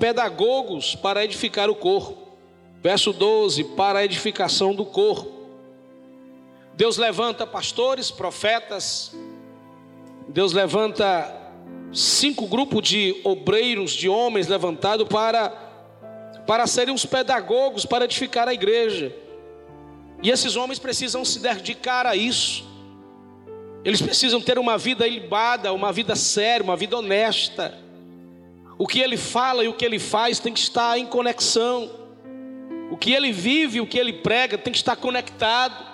pedagogos 0.00 0.96
para 0.96 1.24
edificar 1.24 1.70
o 1.70 1.76
corpo. 1.76 2.26
Verso 2.82 3.12
12: 3.12 3.62
para 3.76 4.00
a 4.00 4.04
edificação 4.04 4.74
do 4.74 4.84
corpo. 4.84 5.30
Deus 6.74 6.96
levanta 6.96 7.46
pastores, 7.46 8.10
profetas, 8.10 9.14
Deus 10.26 10.52
levanta 10.52 11.32
cinco 11.92 12.48
grupos 12.48 12.82
de 12.88 13.20
obreiros, 13.22 13.92
de 13.92 14.08
homens 14.08 14.48
levantados 14.48 15.06
para, 15.06 15.50
para 16.48 16.66
serem 16.66 16.92
os 16.92 17.06
pedagogos, 17.06 17.86
para 17.86 18.06
edificar 18.06 18.48
a 18.48 18.54
igreja. 18.54 19.14
E 20.20 20.30
esses 20.30 20.56
homens 20.56 20.80
precisam 20.80 21.24
se 21.24 21.38
dedicar 21.38 22.06
a 22.06 22.16
isso. 22.16 22.75
Eles 23.86 24.02
precisam 24.02 24.40
ter 24.40 24.58
uma 24.58 24.76
vida 24.76 25.06
ilibada, 25.06 25.72
uma 25.72 25.92
vida 25.92 26.16
séria, 26.16 26.64
uma 26.64 26.76
vida 26.76 26.98
honesta. 26.98 27.72
O 28.76 28.84
que 28.84 28.98
ele 28.98 29.16
fala 29.16 29.62
e 29.62 29.68
o 29.68 29.74
que 29.74 29.84
ele 29.84 30.00
faz 30.00 30.40
tem 30.40 30.52
que 30.52 30.58
estar 30.58 30.98
em 30.98 31.06
conexão. 31.06 31.88
O 32.90 32.96
que 32.96 33.12
ele 33.12 33.30
vive 33.30 33.78
e 33.78 33.80
o 33.80 33.86
que 33.86 33.96
ele 33.96 34.12
prega 34.12 34.58
tem 34.58 34.72
que 34.72 34.78
estar 34.80 34.96
conectado. 34.96 35.86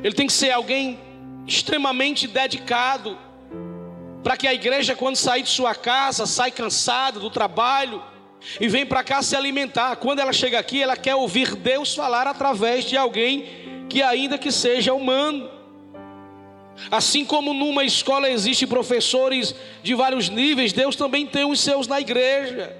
Ele 0.00 0.14
tem 0.14 0.28
que 0.28 0.32
ser 0.32 0.52
alguém 0.52 1.00
extremamente 1.44 2.28
dedicado. 2.28 3.18
Para 4.22 4.36
que 4.36 4.46
a 4.46 4.54
igreja, 4.54 4.94
quando 4.94 5.16
sair 5.16 5.42
de 5.42 5.48
sua 5.48 5.74
casa, 5.74 6.24
sai 6.24 6.52
cansada 6.52 7.18
do 7.18 7.30
trabalho 7.30 8.00
e 8.60 8.68
vem 8.68 8.86
para 8.86 9.02
cá 9.02 9.22
se 9.22 9.34
alimentar. 9.34 9.96
Quando 9.96 10.20
ela 10.20 10.32
chega 10.32 10.56
aqui, 10.56 10.84
ela 10.84 10.96
quer 10.96 11.16
ouvir 11.16 11.56
Deus 11.56 11.96
falar 11.96 12.28
através 12.28 12.84
de 12.84 12.96
alguém 12.96 13.86
que, 13.88 14.04
ainda 14.04 14.38
que 14.38 14.52
seja 14.52 14.94
humano. 14.94 15.55
Assim 16.90 17.24
como 17.24 17.52
numa 17.54 17.84
escola 17.84 18.30
existem 18.30 18.68
professores 18.68 19.54
de 19.82 19.94
vários 19.94 20.28
níveis, 20.28 20.72
Deus 20.72 20.94
também 20.96 21.26
tem 21.26 21.44
os 21.44 21.60
seus 21.60 21.86
na 21.86 22.00
igreja. 22.00 22.76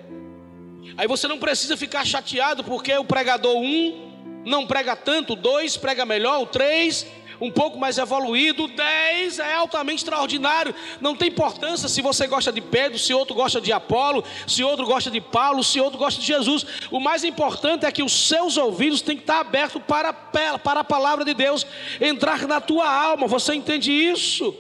Aí 0.97 1.07
você 1.07 1.27
não 1.27 1.39
precisa 1.39 1.77
ficar 1.77 2.05
chateado 2.05 2.65
porque 2.65 2.97
o 2.97 3.05
pregador 3.05 3.57
um 3.57 4.07
não 4.45 4.67
prega 4.67 4.95
tanto, 4.95 5.35
dois 5.35 5.77
prega 5.77 6.07
melhor, 6.07 6.41
o 6.41 6.47
três 6.47 7.07
um 7.41 7.51
pouco 7.51 7.79
mais 7.79 7.99
evoluído, 7.99 8.69
10 8.69 9.39
é 9.39 9.55
altamente 9.55 10.03
extraordinário. 10.03 10.75
Não 11.01 11.15
tem 11.15 11.29
importância 11.29 11.89
se 11.89 12.01
você 12.01 12.27
gosta 12.27 12.53
de 12.53 12.61
Pedro, 12.61 12.99
se 12.99 13.13
outro 13.13 13.35
gosta 13.35 13.61
de 13.61 13.73
Apolo, 13.73 14.25
se 14.47 14.63
outro 14.65 14.87
gosta 14.87 15.11
de 15.11 15.21
Paulo, 15.21 15.63
se 15.63 15.81
outro 15.81 15.99
gosta 15.99 16.21
de 16.21 16.27
Jesus. 16.27 16.67
O 16.91 17.01
mais 17.01 17.25
importante 17.25 17.85
é 17.85 17.93
que 17.93 18.03
os 18.03 18.29
seus 18.29 18.57
ouvidos 18.57 19.03
têm 19.03 19.17
que 19.17 19.23
estar 19.23 19.41
abertos 19.41 19.83
para, 19.87 20.13
para 20.13 20.81
a 20.81 20.85
palavra 20.85 21.25
de 21.25 21.35
Deus 21.35 21.67
entrar 22.01 22.47
na 22.47 22.61
tua 22.61 22.89
alma. 22.89 23.27
Você 23.27 23.55
entende 23.55 23.93
isso? 23.93 24.55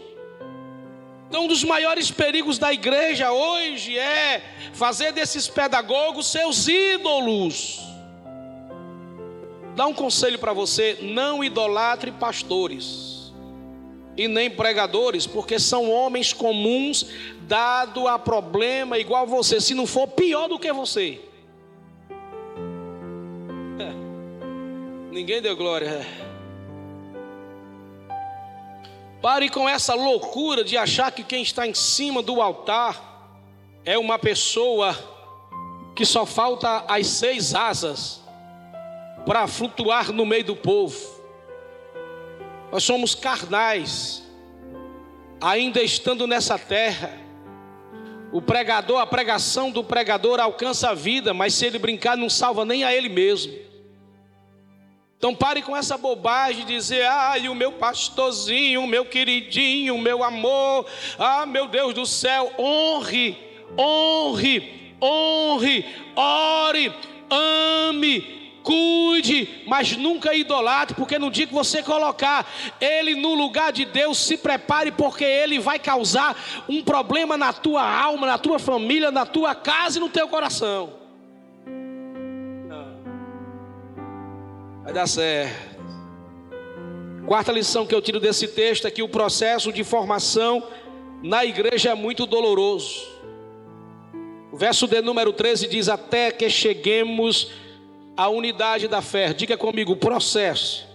Então, 1.28 1.44
um 1.44 1.48
dos 1.48 1.64
maiores 1.64 2.10
perigos 2.10 2.56
da 2.56 2.72
igreja 2.72 3.32
hoje 3.32 3.98
é 3.98 4.42
fazer 4.72 5.12
desses 5.12 5.48
pedagogos 5.48 6.28
seus 6.28 6.68
ídolos. 6.68 7.80
Dá 9.76 9.86
um 9.86 9.92
conselho 9.92 10.38
para 10.38 10.54
você: 10.54 10.98
não 11.02 11.44
idolatre 11.44 12.10
pastores 12.10 13.30
e 14.16 14.26
nem 14.26 14.50
pregadores, 14.50 15.26
porque 15.26 15.58
são 15.58 15.90
homens 15.90 16.32
comuns, 16.32 17.06
dado 17.42 18.08
a 18.08 18.18
problema 18.18 18.98
igual 18.98 19.26
você, 19.26 19.60
se 19.60 19.74
não 19.74 19.86
for 19.86 20.08
pior 20.08 20.48
do 20.48 20.58
que 20.58 20.72
você. 20.72 21.20
Ninguém 25.12 25.42
deu 25.42 25.54
glória. 25.54 26.06
Pare 29.20 29.50
com 29.50 29.68
essa 29.68 29.92
loucura 29.94 30.64
de 30.64 30.78
achar 30.78 31.12
que 31.12 31.22
quem 31.22 31.42
está 31.42 31.66
em 31.66 31.74
cima 31.74 32.22
do 32.22 32.40
altar 32.40 33.34
é 33.84 33.98
uma 33.98 34.18
pessoa 34.18 34.96
que 35.94 36.06
só 36.06 36.24
falta 36.24 36.84
as 36.88 37.06
seis 37.06 37.54
asas 37.54 38.25
para 39.26 39.46
flutuar 39.48 40.12
no 40.12 40.24
meio 40.24 40.44
do 40.44 40.56
povo. 40.56 40.96
Nós 42.70 42.84
somos 42.84 43.14
carnais, 43.14 44.22
ainda 45.40 45.82
estando 45.82 46.26
nessa 46.26 46.58
terra. 46.58 47.12
O 48.32 48.40
pregador, 48.40 49.00
a 49.00 49.06
pregação 49.06 49.70
do 49.70 49.82
pregador 49.82 50.40
alcança 50.40 50.90
a 50.90 50.94
vida, 50.94 51.34
mas 51.34 51.54
se 51.54 51.66
ele 51.66 51.78
brincar, 51.78 52.16
não 52.16 52.30
salva 52.30 52.64
nem 52.64 52.84
a 52.84 52.94
ele 52.94 53.08
mesmo. 53.08 53.52
Então 55.18 55.34
pare 55.34 55.62
com 55.62 55.76
essa 55.76 55.96
bobagem 55.96 56.66
de 56.66 56.74
dizer, 56.74 57.04
ai, 57.06 57.48
o 57.48 57.54
meu 57.54 57.72
pastorzinho, 57.72 58.82
o 58.82 58.86
meu 58.86 59.06
queridinho, 59.06 59.94
o 59.94 60.00
meu 60.00 60.22
amor, 60.22 60.86
ah, 61.18 61.46
meu 61.46 61.66
Deus 61.66 61.94
do 61.94 62.04
céu, 62.04 62.52
honre, 62.58 63.36
honre, 63.78 64.92
honre, 65.02 65.86
ore, 66.14 66.92
ame, 67.30 68.45
cuide, 68.66 69.62
mas 69.64 69.96
nunca 69.96 70.34
idolatre, 70.34 70.96
porque 70.96 71.20
no 71.20 71.30
dia 71.30 71.46
que 71.46 71.54
você 71.54 71.84
colocar 71.84 72.44
ele 72.80 73.14
no 73.14 73.32
lugar 73.32 73.72
de 73.72 73.84
Deus, 73.84 74.18
se 74.18 74.36
prepare, 74.36 74.90
porque 74.90 75.24
ele 75.24 75.60
vai 75.60 75.78
causar 75.78 76.36
um 76.68 76.82
problema 76.82 77.36
na 77.36 77.52
tua 77.52 77.88
alma, 77.88 78.26
na 78.26 78.36
tua 78.36 78.58
família, 78.58 79.12
na 79.12 79.24
tua 79.24 79.54
casa 79.54 79.98
e 79.98 80.00
no 80.00 80.08
teu 80.08 80.26
coração. 80.26 80.94
Vai 84.82 84.92
dar 84.92 85.06
certo. 85.06 85.76
Quarta 87.24 87.52
lição 87.52 87.86
que 87.86 87.94
eu 87.94 88.02
tiro 88.02 88.18
desse 88.18 88.48
texto 88.48 88.86
é 88.86 88.90
que 88.90 89.02
o 89.02 89.08
processo 89.08 89.72
de 89.72 89.84
formação 89.84 90.62
na 91.22 91.44
igreja 91.44 91.90
é 91.90 91.94
muito 91.94 92.26
doloroso. 92.26 93.00
O 94.52 94.56
verso 94.56 94.88
de 94.88 95.00
número 95.02 95.32
13 95.32 95.68
diz: 95.68 95.88
Até 95.88 96.32
que 96.32 96.48
cheguemos 96.48 97.50
à 98.16 98.28
unidade 98.28 98.88
da 98.88 99.02
fé. 99.02 99.32
Diga 99.32 99.56
comigo, 99.56 99.94
processo. 99.96 100.86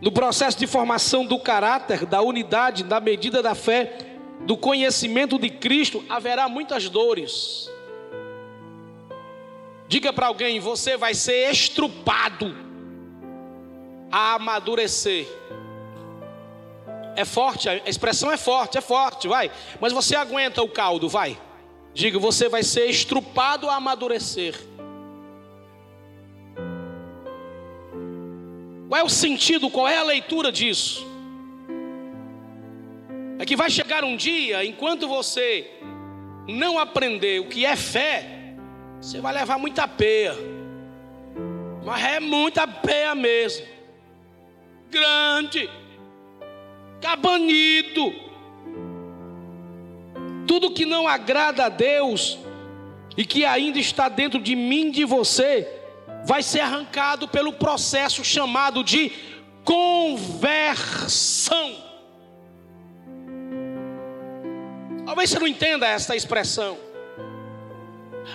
no 0.00 0.12
processo 0.12 0.58
de 0.58 0.66
formação 0.66 1.24
do 1.24 1.38
caráter, 1.38 2.06
da 2.06 2.22
unidade, 2.22 2.84
da 2.84 3.00
medida 3.00 3.42
da 3.42 3.54
fé, 3.54 3.98
do 4.40 4.56
conhecimento 4.56 5.38
de 5.38 5.50
Cristo, 5.50 6.04
haverá 6.08 6.48
muitas 6.48 6.88
dores. 6.88 7.70
Diga 9.88 10.12
para 10.12 10.26
alguém: 10.26 10.60
você 10.60 10.96
vai 10.96 11.14
ser 11.14 11.50
estrupado 11.50 12.54
a 14.10 14.34
amadurecer. 14.34 15.26
É 17.14 17.24
forte, 17.26 17.68
a 17.68 17.76
expressão 17.86 18.32
é 18.32 18.38
forte, 18.38 18.78
é 18.78 18.80
forte, 18.80 19.28
vai. 19.28 19.50
Mas 19.80 19.92
você 19.92 20.16
aguenta 20.16 20.62
o 20.62 20.68
caldo, 20.68 21.08
vai. 21.08 21.38
Diga, 21.94 22.18
você 22.18 22.48
vai 22.48 22.62
ser 22.62 22.86
estrupado 22.86 23.68
a 23.68 23.76
amadurecer. 23.76 24.54
Qual 28.88 29.00
é 29.00 29.04
o 29.04 29.08
sentido, 29.08 29.70
qual 29.70 29.88
é 29.88 29.98
a 29.98 30.02
leitura 30.02 30.50
disso? 30.50 31.06
É 33.38 33.44
que 33.44 33.56
vai 33.56 33.70
chegar 33.70 34.04
um 34.04 34.16
dia, 34.16 34.64
enquanto 34.64 35.08
você 35.08 35.68
não 36.48 36.78
aprender 36.78 37.40
o 37.40 37.48
que 37.48 37.64
é 37.64 37.76
fé, 37.76 38.54
você 39.00 39.20
vai 39.20 39.34
levar 39.34 39.58
muita 39.58 39.88
peia. 39.88 40.34
Mas 41.84 42.04
é 42.04 42.20
muita 42.20 42.66
peia 42.66 43.14
mesmo. 43.14 43.66
Grande. 44.90 45.68
Cabanito. 47.00 48.31
Tudo 50.52 50.70
que 50.70 50.84
não 50.84 51.08
agrada 51.08 51.64
a 51.64 51.70
Deus 51.70 52.36
e 53.16 53.24
que 53.24 53.42
ainda 53.42 53.78
está 53.78 54.10
dentro 54.10 54.38
de 54.38 54.54
mim, 54.54 54.90
de 54.90 55.02
você, 55.02 55.66
vai 56.26 56.42
ser 56.42 56.60
arrancado 56.60 57.26
pelo 57.26 57.54
processo 57.54 58.22
chamado 58.22 58.84
de 58.84 59.10
conversão. 59.64 60.62
Talvez 65.06 65.30
você 65.30 65.38
não 65.38 65.46
entenda 65.46 65.88
essa 65.88 66.14
expressão. 66.14 66.76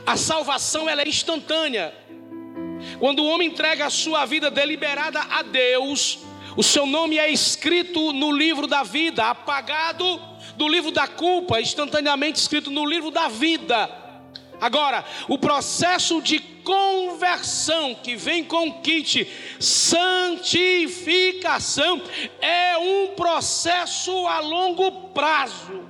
A 0.04 0.18
salvação 0.18 0.90
ela 0.90 1.04
é 1.04 1.08
instantânea. 1.08 1.94
Quando 2.98 3.20
o 3.20 3.28
homem 3.28 3.50
entrega 3.50 3.86
a 3.86 3.92
sua 3.92 4.26
vida 4.26 4.50
deliberada 4.50 5.20
a 5.20 5.44
Deus, 5.44 6.18
o 6.58 6.64
seu 6.64 6.86
nome 6.88 7.20
é 7.20 7.30
escrito 7.30 8.12
no 8.12 8.32
livro 8.32 8.66
da 8.66 8.82
vida, 8.82 9.30
apagado 9.30 10.20
do 10.56 10.68
livro 10.68 10.92
da 10.92 11.08
culpa, 11.08 11.62
instantaneamente 11.62 12.40
escrito 12.40 12.72
no 12.72 12.84
livro 12.84 13.12
da 13.12 13.28
vida. 13.28 13.88
Agora, 14.60 15.06
o 15.28 15.38
processo 15.38 16.20
de 16.20 16.40
conversão 16.40 17.94
que 17.94 18.16
vem 18.16 18.44
com 18.44 18.70
o 18.70 18.82
kit 18.82 19.32
santificação 19.60 22.02
é 22.42 22.76
um 22.80 23.10
processo 23.16 24.26
a 24.26 24.40
longo 24.40 25.10
prazo. 25.10 25.86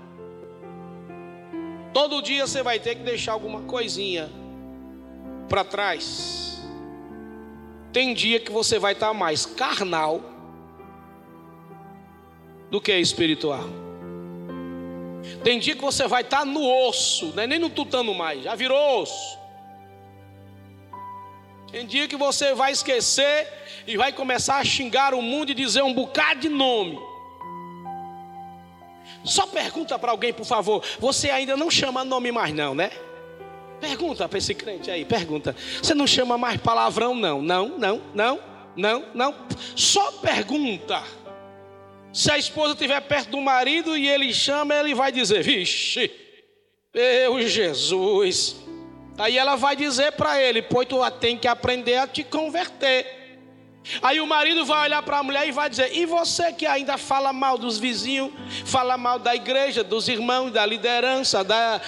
Todo 1.93 2.21
dia 2.21 2.45
você 2.45 2.61
vai 2.61 2.77
ter 2.77 2.95
que 2.95 3.03
deixar 3.03 3.31
alguma 3.31 3.61
coisinha 3.61 4.29
para 5.47 5.63
trás. 5.63 6.61
Tem 7.93 8.13
dia 8.13 8.41
que 8.41 8.51
você 8.51 8.77
vai 8.77 8.91
estar 8.91 9.13
mais 9.13 9.45
carnal 9.45 10.36
do 12.69 12.81
que 12.81 12.97
espiritual. 12.97 13.63
Tem 15.43 15.59
dia 15.59 15.75
que 15.75 15.81
você 15.81 16.07
vai 16.07 16.21
estar 16.21 16.45
no 16.45 16.63
osso, 16.87 17.33
não 17.35 17.43
é 17.43 17.47
nem 17.47 17.59
no 17.59 17.69
tutano 17.69 18.13
mais, 18.13 18.43
já 18.43 18.55
virou 18.55 19.01
osso. 19.01 19.37
Tem 21.71 21.85
dia 21.85 22.07
que 22.07 22.15
você 22.15 22.53
vai 22.53 22.71
esquecer 22.71 23.47
e 23.85 23.97
vai 23.97 24.13
começar 24.13 24.57
a 24.57 24.63
xingar 24.63 25.13
o 25.13 25.21
mundo 25.21 25.51
e 25.51 25.53
dizer 25.53 25.83
um 25.83 25.93
bocado 25.93 26.39
de 26.41 26.49
nome. 26.49 26.97
Só 29.23 29.45
pergunta 29.45 29.99
para 29.99 30.11
alguém, 30.11 30.31
por 30.31 30.45
favor. 30.45 30.83
Você 30.99 31.29
ainda 31.29 31.57
não 31.57 31.69
chama 31.69 32.05
nome 32.05 32.31
mais, 32.31 32.53
não, 32.53 32.73
né? 32.73 32.89
Pergunta 33.81 34.27
para 34.27 34.37
esse 34.37 34.55
crente 34.55 34.89
aí, 34.89 35.03
pergunta. 35.03 35.55
Você 35.81 35.93
não 35.93 36.07
chama 36.07 36.37
mais 36.37 36.59
palavrão, 36.59 37.13
não? 37.13 37.41
Não, 37.41 37.77
não, 37.77 38.01
não, 38.13 38.39
não, 38.75 39.05
não. 39.13 39.35
Só 39.75 40.13
pergunta. 40.13 41.03
Se 42.13 42.31
a 42.31 42.37
esposa 42.37 42.73
estiver 42.73 43.01
perto 43.01 43.29
do 43.29 43.41
marido 43.41 43.97
e 43.97 44.07
ele 44.07 44.33
chama, 44.33 44.75
ele 44.75 44.95
vai 44.95 45.11
dizer: 45.11 45.43
Vixe, 45.43 46.11
meu 46.93 47.47
Jesus. 47.47 48.55
Aí 49.17 49.37
ela 49.37 49.55
vai 49.55 49.75
dizer 49.75 50.13
para 50.13 50.41
ele: 50.41 50.61
Pois 50.61 50.87
tu 50.87 50.97
tem 51.19 51.37
que 51.37 51.47
aprender 51.47 51.97
a 51.97 52.07
te 52.07 52.23
converter. 52.23 53.17
Aí 54.01 54.19
o 54.19 54.27
marido 54.27 54.65
vai 54.65 54.87
olhar 54.87 55.01
para 55.01 55.19
a 55.19 55.23
mulher 55.23 55.47
e 55.47 55.51
vai 55.51 55.69
dizer: 55.69 55.95
E 55.95 56.05
você 56.05 56.51
que 56.51 56.65
ainda 56.65 56.97
fala 56.97 57.31
mal 57.31 57.57
dos 57.57 57.77
vizinhos, 57.79 58.31
fala 58.65 58.97
mal 58.97 59.17
da 59.17 59.35
igreja, 59.35 59.83
dos 59.83 60.07
irmãos, 60.07 60.51
da 60.51 60.65
liderança, 60.65 61.43
da, 61.43 61.81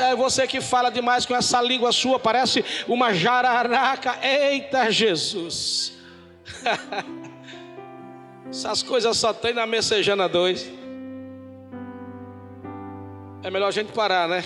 é 0.00 0.14
você 0.14 0.46
que 0.46 0.60
fala 0.60 0.90
demais 0.90 1.24
com 1.24 1.34
essa 1.34 1.60
língua 1.62 1.92
sua, 1.92 2.18
parece 2.18 2.64
uma 2.88 3.14
jararaca. 3.14 4.18
Eita 4.22 4.90
Jesus! 4.90 5.92
Essas 8.48 8.82
coisas 8.82 9.16
só 9.16 9.32
tem 9.32 9.54
na 9.54 9.66
Messejana 9.66 10.28
2. 10.28 10.70
É 13.42 13.50
melhor 13.50 13.68
a 13.68 13.72
gente 13.72 13.92
parar, 13.92 14.28
né? 14.28 14.42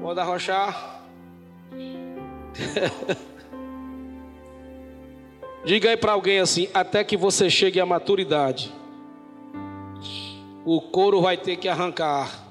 Pode 0.00 0.20
arrochar. 0.20 1.02
Diga 5.64 5.90
aí 5.90 5.96
para 5.96 6.12
alguém 6.12 6.40
assim: 6.40 6.68
até 6.74 7.02
que 7.02 7.16
você 7.16 7.48
chegue 7.48 7.80
à 7.80 7.86
maturidade, 7.86 8.70
o 10.64 10.80
couro 10.80 11.20
vai 11.22 11.36
ter 11.36 11.56
que 11.56 11.68
arrancar. 11.68 12.44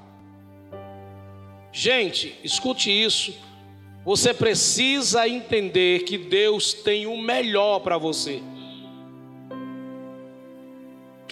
Gente, 1.71 2.39
escute 2.43 2.91
isso. 2.91 3.33
Você 4.05 4.33
precisa 4.33 5.27
entender 5.27 6.03
que 6.03 6.17
Deus 6.17 6.73
tem 6.73 7.07
o 7.07 7.17
melhor 7.17 7.79
para 7.79 7.97
você. 7.97 8.43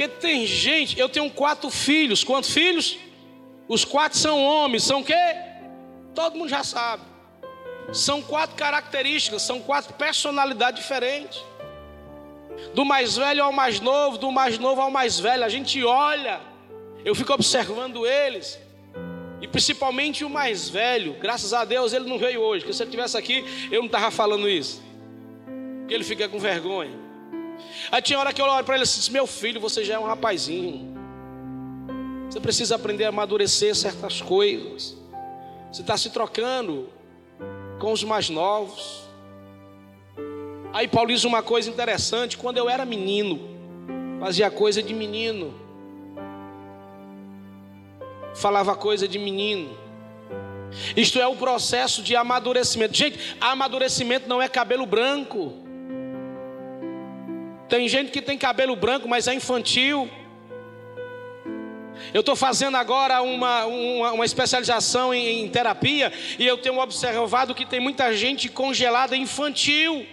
Porque 0.02 0.20
tem 0.20 0.48
gente, 0.48 1.00
eu 1.00 1.08
tenho 1.08 1.30
quatro 1.30 1.70
filhos. 1.70 2.24
Quantos 2.24 2.50
filhos? 2.52 2.98
Os 3.68 3.86
quatro 3.86 4.18
são 4.18 4.44
homens. 4.44 4.84
São 4.84 5.04
quê? 5.04 5.14
Todo 6.16 6.36
mundo 6.38 6.50
já 6.50 6.64
sabe. 6.64 7.04
São 7.94 8.20
quatro 8.20 8.56
características, 8.56 9.44
são 9.44 9.60
quatro 9.60 9.94
personalidades 9.94 10.82
diferentes. 10.82 11.40
Do 12.74 12.84
mais 12.84 13.16
velho 13.16 13.44
ao 13.44 13.52
mais 13.52 13.80
novo, 13.80 14.18
do 14.18 14.32
mais 14.32 14.58
novo 14.58 14.82
ao 14.82 14.90
mais 14.90 15.20
velho. 15.20 15.44
A 15.44 15.50
gente 15.50 15.84
olha, 15.84 16.42
eu 17.06 17.14
fico 17.14 17.32
observando 17.34 18.08
eles. 18.08 18.60
E 19.40 19.48
principalmente 19.48 20.26
o 20.26 20.30
mais 20.32 20.68
velho, 20.68 21.14
graças 21.20 21.54
a 21.54 21.64
Deus 21.64 21.94
ele 21.94 22.10
não 22.10 22.18
veio 22.18 22.42
hoje, 22.42 22.64
porque 22.64 22.74
se 22.74 22.82
ele 22.82 22.90
estivesse 22.90 23.18
aqui, 23.18 23.46
eu 23.72 23.82
não 23.82 23.88
estava 23.88 24.10
falando 24.10 24.50
isso. 24.50 24.82
Porque 25.82 25.94
ele 25.94 26.04
fica 26.04 26.28
com 26.28 26.40
vergonha. 26.40 27.01
Aí 27.92 28.02
tinha 28.02 28.20
hora 28.20 28.34
que 28.34 28.42
eu 28.42 28.46
olho 28.46 28.66
para 28.66 28.76
ele 28.76 28.84
e 28.84 28.88
disse: 28.88 29.12
Meu 29.12 29.26
filho, 29.28 29.60
você 29.60 29.84
já 29.84 29.96
é 29.96 30.00
um 30.00 30.06
rapazinho. 30.06 30.92
Você 32.30 32.40
precisa 32.40 32.76
aprender 32.76 33.06
a 33.06 33.10
amadurecer 33.10 33.76
certas 33.76 34.22
coisas. 34.22 34.96
Você 35.72 35.82
está 35.82 35.98
se 35.98 36.10
trocando 36.10 36.90
com 37.80 37.92
os 37.92 38.04
mais 38.04 38.30
novos. 38.30 39.02
Aí 40.74 40.88
Paulo 40.88 41.10
diz 41.10 41.24
uma 41.24 41.42
coisa 41.42 41.70
interessante: 41.70 42.38
quando 42.38 42.58
eu 42.58 42.70
era 42.70 42.86
menino, 42.86 43.40
fazia 44.20 44.50
coisa 44.50 44.82
de 44.82 44.94
menino, 44.94 45.54
falava 48.36 48.76
coisa 48.76 49.08
de 49.08 49.20
menino. 49.20 49.78
Isto 50.96 51.20
é 51.20 51.28
o 51.28 51.36
processo 51.36 52.02
de 52.02 52.16
amadurecimento. 52.16 52.96
Gente, 52.96 53.36
amadurecimento 53.42 54.28
não 54.28 54.42
é 54.42 54.48
cabelo 54.48 54.86
branco. 54.86 55.54
Tem 57.72 57.88
gente 57.88 58.12
que 58.12 58.22
tem 58.22 58.38
cabelo 58.38 58.76
branco, 58.76 59.08
mas 59.08 59.30
é 59.30 59.34
infantil. 59.34 60.12
Eu 62.14 62.20
estou 62.20 62.36
fazendo 62.36 62.76
agora 62.76 63.22
uma, 63.22 63.66
uma, 63.66 64.12
uma 64.12 64.26
especialização 64.26 65.14
em, 65.14 65.46
em, 65.46 65.48
terapia 65.48 66.12
e 66.38 66.46
eu 66.46 66.58
tenho 66.58 66.78
observado 66.78 67.56
que 67.56 67.66
tem 67.66 67.80
muita 67.80 68.14
gente 68.14 68.50
congelada 68.50 69.16
infantil. 69.16 70.06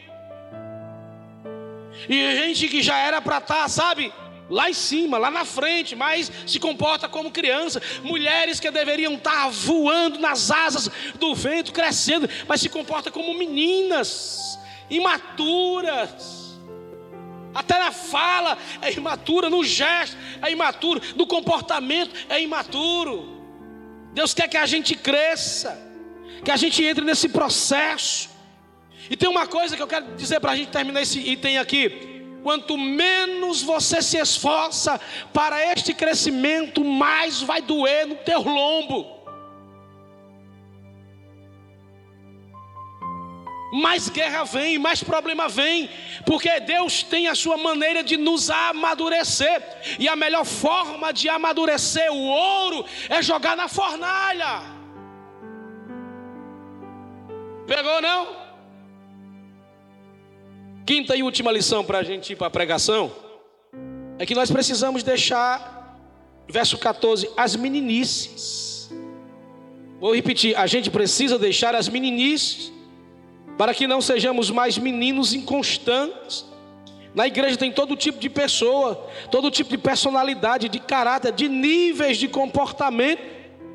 E 2.09 2.37
gente 2.37 2.68
que 2.68 2.81
já 2.81 2.97
era 2.97 3.21
para 3.21 3.38
estar, 3.38 3.62
tá, 3.62 3.68
sabe, 3.68 4.12
lá 4.49 4.71
em 4.71 4.75
cima, 4.75 5.18
lá 5.18 5.29
na 5.29 5.44
frente, 5.44 5.97
mas 5.97 6.31
se 6.47 6.61
comporta 6.61 7.09
como 7.09 7.33
criança. 7.33 7.83
Mulheres 8.05 8.61
que 8.61 8.71
deveriam 8.71 9.14
estar 9.14 9.33
tá 9.33 9.49
voando 9.49 10.21
nas 10.21 10.53
asas 10.53 10.88
do 11.16 11.35
vento, 11.35 11.73
crescendo, 11.73 12.31
mas 12.47 12.61
se 12.61 12.68
comporta 12.68 13.11
como 13.11 13.35
meninas, 13.35 14.57
imaturas. 14.88 16.38
Até 17.59 17.77
na 17.77 17.90
fala 17.90 18.57
é 18.81 18.92
imatura, 18.92 19.51
no 19.51 19.64
gesto 19.64 20.16
é 20.40 20.53
imaturo, 20.53 21.03
no 21.16 21.27
comportamento 21.27 22.14
é 22.29 22.40
imaturo. 22.40 23.42
Deus 24.12 24.33
quer 24.33 24.49
que 24.49 24.57
a 24.57 24.64
gente 24.64 24.94
cresça, 24.94 25.77
que 26.44 26.53
a 26.53 26.57
gente 26.57 26.85
entre 26.85 27.05
nesse 27.05 27.29
processo. 27.29 28.31
E 29.11 29.16
tem 29.16 29.29
uma 29.29 29.44
coisa 29.44 29.75
que 29.75 29.83
eu 29.83 29.88
quero 29.88 30.14
dizer 30.14 30.38
para 30.38 30.53
a 30.53 30.57
gente 30.57 30.68
terminar 30.68 31.03
esse 31.03 31.18
item 31.18 31.59
aqui. 31.59 32.38
Quanto 32.44 32.79
menos 32.79 33.61
você 33.61 34.01
se 34.01 34.18
esforça 34.18 35.01
para 35.33 35.73
este 35.73 35.92
crescimento, 35.92 36.85
mais 36.85 37.42
vai 37.42 37.61
doer 37.61 38.07
no 38.07 38.14
teu 38.14 38.40
lombo. 38.40 39.17
Mais 43.72 44.09
guerra 44.09 44.44
vem, 44.44 44.78
mais 44.78 45.02
problema 45.02 45.48
vem, 45.48 45.90
porque 46.24 46.61
Deus 46.61 47.02
tem 47.02 47.28
a 47.28 47.35
sua 47.35 47.57
maneira 47.57 48.02
de 48.02 48.16
nos 48.16 48.50
amadurecer, 48.50 49.62
e 49.98 50.09
a 50.09 50.16
melhor 50.16 50.44
forma 50.44 51.12
de 51.12 51.28
amadurecer 51.28 52.11
o 52.12 52.22
ouro 52.22 52.85
é 53.09 53.22
jogar 53.22 53.57
na 53.57 53.68
fornalha. 53.68 54.62
Pegou 57.66 58.00
não? 58.00 58.48
Quinta 60.87 61.14
e 61.14 61.22
última 61.22 61.52
lição 61.52 61.85
para 61.85 61.98
a 61.98 62.02
gente 62.02 62.33
ir 62.33 62.37
para 62.37 62.46
a 62.46 62.50
pregação 62.50 63.12
é 64.18 64.24
que 64.24 64.35
nós 64.35 64.50
precisamos 64.50 65.02
deixar, 65.02 66.00
verso 66.48 66.78
14, 66.78 67.31
as 67.37 67.54
meninices. 67.54 68.90
Vou 70.00 70.14
repetir: 70.14 70.57
a 70.57 70.66
gente 70.66 70.90
precisa 70.90 71.38
deixar 71.38 71.74
as 71.74 71.90
meninices 71.90 72.72
para 73.59 73.75
que 73.75 73.88
não 73.88 74.01
sejamos 74.01 74.51
mais 74.53 74.79
meninos 74.79 75.35
inconstantes. 75.35 76.47
Na 77.12 77.27
igreja 77.27 77.57
tem 77.57 77.73
todo 77.73 77.97
tipo 77.97 78.21
de 78.21 78.31
pessoa, 78.31 78.94
todo 79.33 79.51
tipo 79.51 79.71
de 79.71 79.79
personalidade, 79.79 80.68
de 80.68 80.79
caráter, 80.79 81.33
de 81.33 81.49
níveis 81.49 82.16
de 82.16 82.29
comportamento, 82.29 83.21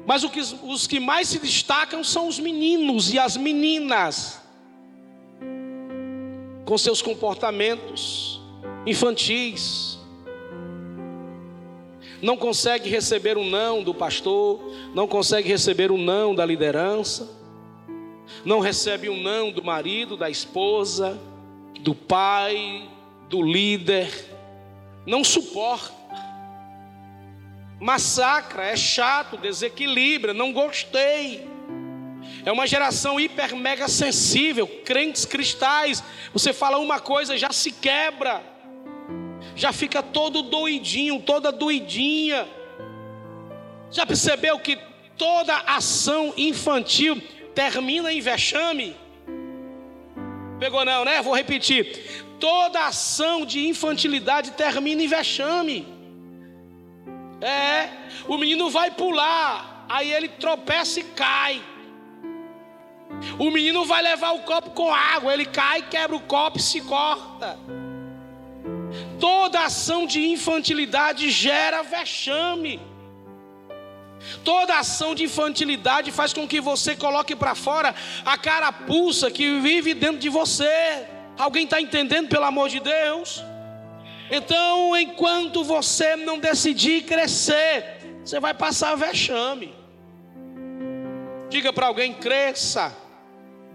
mas 0.06 0.24
que, 0.24 0.40
os 0.40 0.88
que 0.88 1.02
mais 1.02 1.28
se 1.28 1.40
destacam 1.40 2.02
são 2.02 2.30
os 2.30 2.40
meninos 2.40 3.14
e 3.14 3.20
as 3.20 3.36
meninas, 3.36 4.42
com 6.64 6.78
seus 6.78 7.02
comportamentos 7.02 8.40
infantis. 8.86 10.00
Não 12.22 12.38
consegue 12.38 12.90
receber 12.90 13.38
um 13.38 13.50
não 13.50 13.84
do 13.84 13.94
pastor, 13.94 14.62
não 14.96 15.10
consegue 15.10 15.50
receber 15.50 15.92
um 15.92 15.98
não 15.98 16.34
da 16.34 16.46
liderança 16.46 17.43
não 18.46 18.60
recebe 18.60 19.10
um 19.10 19.22
não 19.22 19.52
do 19.52 19.64
marido, 19.64 20.18
da 20.18 20.30
esposa, 20.30 21.20
do 21.80 21.94
pai, 21.94 22.90
do 23.30 23.42
líder, 23.42 24.10
não 25.06 25.24
suporta, 25.24 25.94
massacra, 27.80 28.64
é 28.66 28.76
chato, 28.76 29.38
desequilibra, 29.38 30.34
não 30.34 30.54
gostei. 30.54 31.48
É 32.46 32.52
uma 32.52 32.66
geração 32.66 33.20
hiper 33.20 33.56
mega 33.56 33.88
sensível, 33.88 34.68
crentes 34.86 35.26
cristais. 35.26 36.04
Você 36.32 36.54
fala 36.54 36.78
uma 36.78 37.00
coisa, 37.00 37.38
já 37.38 37.52
se 37.52 37.72
quebra, 37.72 38.42
já 39.56 39.74
fica 39.74 40.02
todo 40.02 40.42
doidinho, 40.42 41.22
toda 41.22 41.52
doidinha. 41.52 42.48
Já 43.92 44.06
percebeu 44.06 44.60
que 44.60 44.78
toda 45.18 45.56
ação 45.58 46.34
infantil 46.38 47.22
termina 47.54 48.12
em 48.12 48.22
vexame. 48.22 48.96
Pegou 50.60 50.86
não, 50.86 51.04
né? 51.06 51.22
Vou 51.22 51.36
repetir. 51.36 52.26
Toda 52.40 52.88
ação 52.88 53.46
de 53.46 53.68
infantilidade 53.68 54.52
termina 54.52 55.04
em 55.04 55.08
vexame. 55.08 55.88
É, 57.42 57.90
o 58.28 58.38
menino 58.38 58.70
vai 58.70 58.92
pular, 58.92 59.86
aí 59.90 60.12
ele 60.12 60.30
tropeça 60.30 61.00
e 61.00 61.04
cai. 61.04 61.62
O 63.38 63.52
menino 63.52 63.86
vai 63.86 64.02
levar 64.02 64.32
o 64.32 64.40
copo 64.40 64.72
com 64.72 64.94
água, 64.94 65.34
ele 65.34 65.46
cai, 65.46 65.82
quebra 65.82 66.16
o 66.16 66.22
copo 66.22 66.58
e 66.58 66.62
se 66.62 66.82
corta. 66.82 67.58
Toda 69.20 69.66
ação 69.66 70.06
de 70.06 70.30
infantilidade 70.30 71.30
gera 71.30 71.84
vexame. 71.84 72.80
Toda 74.44 74.80
ação 74.80 75.14
de 75.14 75.24
infantilidade 75.24 76.12
faz 76.12 76.34
com 76.34 76.48
que 76.48 76.62
você 76.62 76.96
coloque 76.96 77.36
para 77.36 77.56
fora 77.56 77.94
a 78.26 78.38
carapuça 78.38 79.30
que 79.30 79.60
vive 79.60 79.94
dentro 79.94 80.20
de 80.20 80.30
você. 80.30 81.08
Alguém 81.38 81.66
está 81.66 81.82
entendendo, 81.82 82.30
pelo 82.30 82.46
amor 82.46 82.70
de 82.70 82.80
Deus? 82.80 83.44
Então, 84.30 84.96
enquanto 84.96 85.64
você 85.64 86.16
não 86.16 86.40
decidir 86.40 87.04
crescer, 87.04 88.00
você 88.24 88.40
vai 88.40 88.54
passar 88.54 88.96
vexame. 88.96 89.74
Diga 91.50 91.74
para 91.74 91.88
alguém: 91.88 92.14
cresça, 92.14 92.96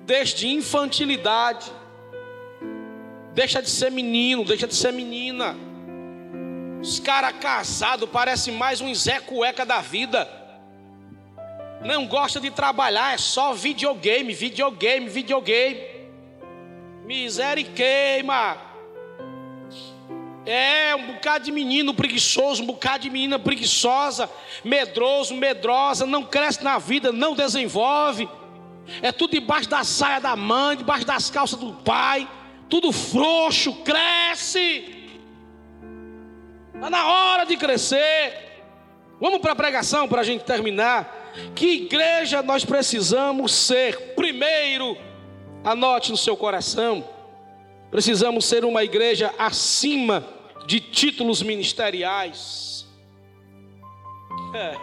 deixe 0.05 0.37
de 0.37 0.49
infantilidade, 0.49 1.71
deixa 3.35 3.63
de 3.63 3.71
ser 3.71 3.91
menino, 3.91 4.45
deixa 4.45 4.67
de 4.67 4.75
ser 4.75 4.93
menina. 4.93 5.55
Os 6.81 7.01
caras 7.01 7.35
casados 7.41 8.09
parecem 8.09 8.55
mais 8.55 8.81
um 8.81 8.95
Zé 8.95 9.21
Cueca 9.21 9.67
da 9.67 9.81
vida 9.81 10.38
não 11.85 12.07
gosta 12.07 12.41
de 12.41 12.51
trabalhar, 12.51 13.15
é 13.15 13.19
só 13.19 13.53
videogame, 13.53 14.33
videogame, 14.33 15.09
videogame. 15.09 15.81
Miséria 17.05 17.61
e 17.61 17.65
queima. 17.65 18.57
É 20.45 20.95
um 20.95 21.15
bocado 21.15 21.45
de 21.45 21.53
menino 21.53 21.93
preguiçoso, 21.95 22.63
um 22.63 22.67
bocado 22.67 23.01
de 23.01 23.11
menina 23.11 23.39
preguiçosa, 23.39 24.31
medroso, 24.65 25.35
medrosa, 25.35 26.07
não 26.07 26.25
cresce 26.25 26.65
na 26.65 26.79
vida, 26.79 27.13
não 27.13 27.35
desenvolve. 27.35 28.29
É 29.03 29.13
tudo 29.13 29.33
debaixo 29.33 29.69
da 29.69 29.85
saia 29.85 30.21
da 30.21 30.35
mãe, 30.35 30.77
debaixo 30.77 31.05
das 31.07 31.31
calças 31.31 31.59
do 31.59 31.73
pai, 31.75 32.29
tudo 32.69 32.91
frouxo, 32.93 33.75
cresce. 33.85 34.97
Está 36.75 36.89
na 36.89 37.07
hora 37.07 37.45
de 37.45 37.57
crescer. 37.57 38.63
Vamos 39.21 39.41
para 39.41 39.53
a 39.53 39.57
pregação 39.57 40.09
para 40.09 40.23
a 40.23 40.25
gente 40.25 40.45
terminar. 40.45 41.18
Que 41.55 41.85
igreja 41.85 42.43
nós 42.43 42.65
precisamos 42.65 43.53
ser? 43.53 44.15
Primeiro, 44.15 44.97
anote 45.65 46.11
no 46.11 46.17
seu 46.17 46.37
coração, 46.37 47.05
precisamos 47.91 48.45
ser 48.45 48.65
uma 48.65 48.85
igreja 48.85 49.35
acima 49.39 50.25
de 50.67 50.81
títulos 50.81 51.43
ministeriais. 51.43 52.87
É. 54.55 54.77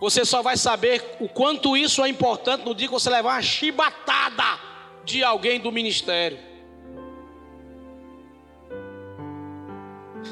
Você 0.00 0.24
só 0.24 0.42
vai 0.42 0.56
saber 0.56 1.16
o 1.20 1.28
quanto 1.28 1.76
isso 1.76 2.04
é 2.04 2.08
importante 2.08 2.64
no 2.64 2.74
dia 2.74 2.88
que 2.88 2.92
você 2.92 3.08
levar 3.08 3.34
uma 3.34 3.42
chibatada 3.42 4.58
de 5.04 5.22
alguém 5.22 5.60
do 5.60 5.70
ministério. 5.70 6.38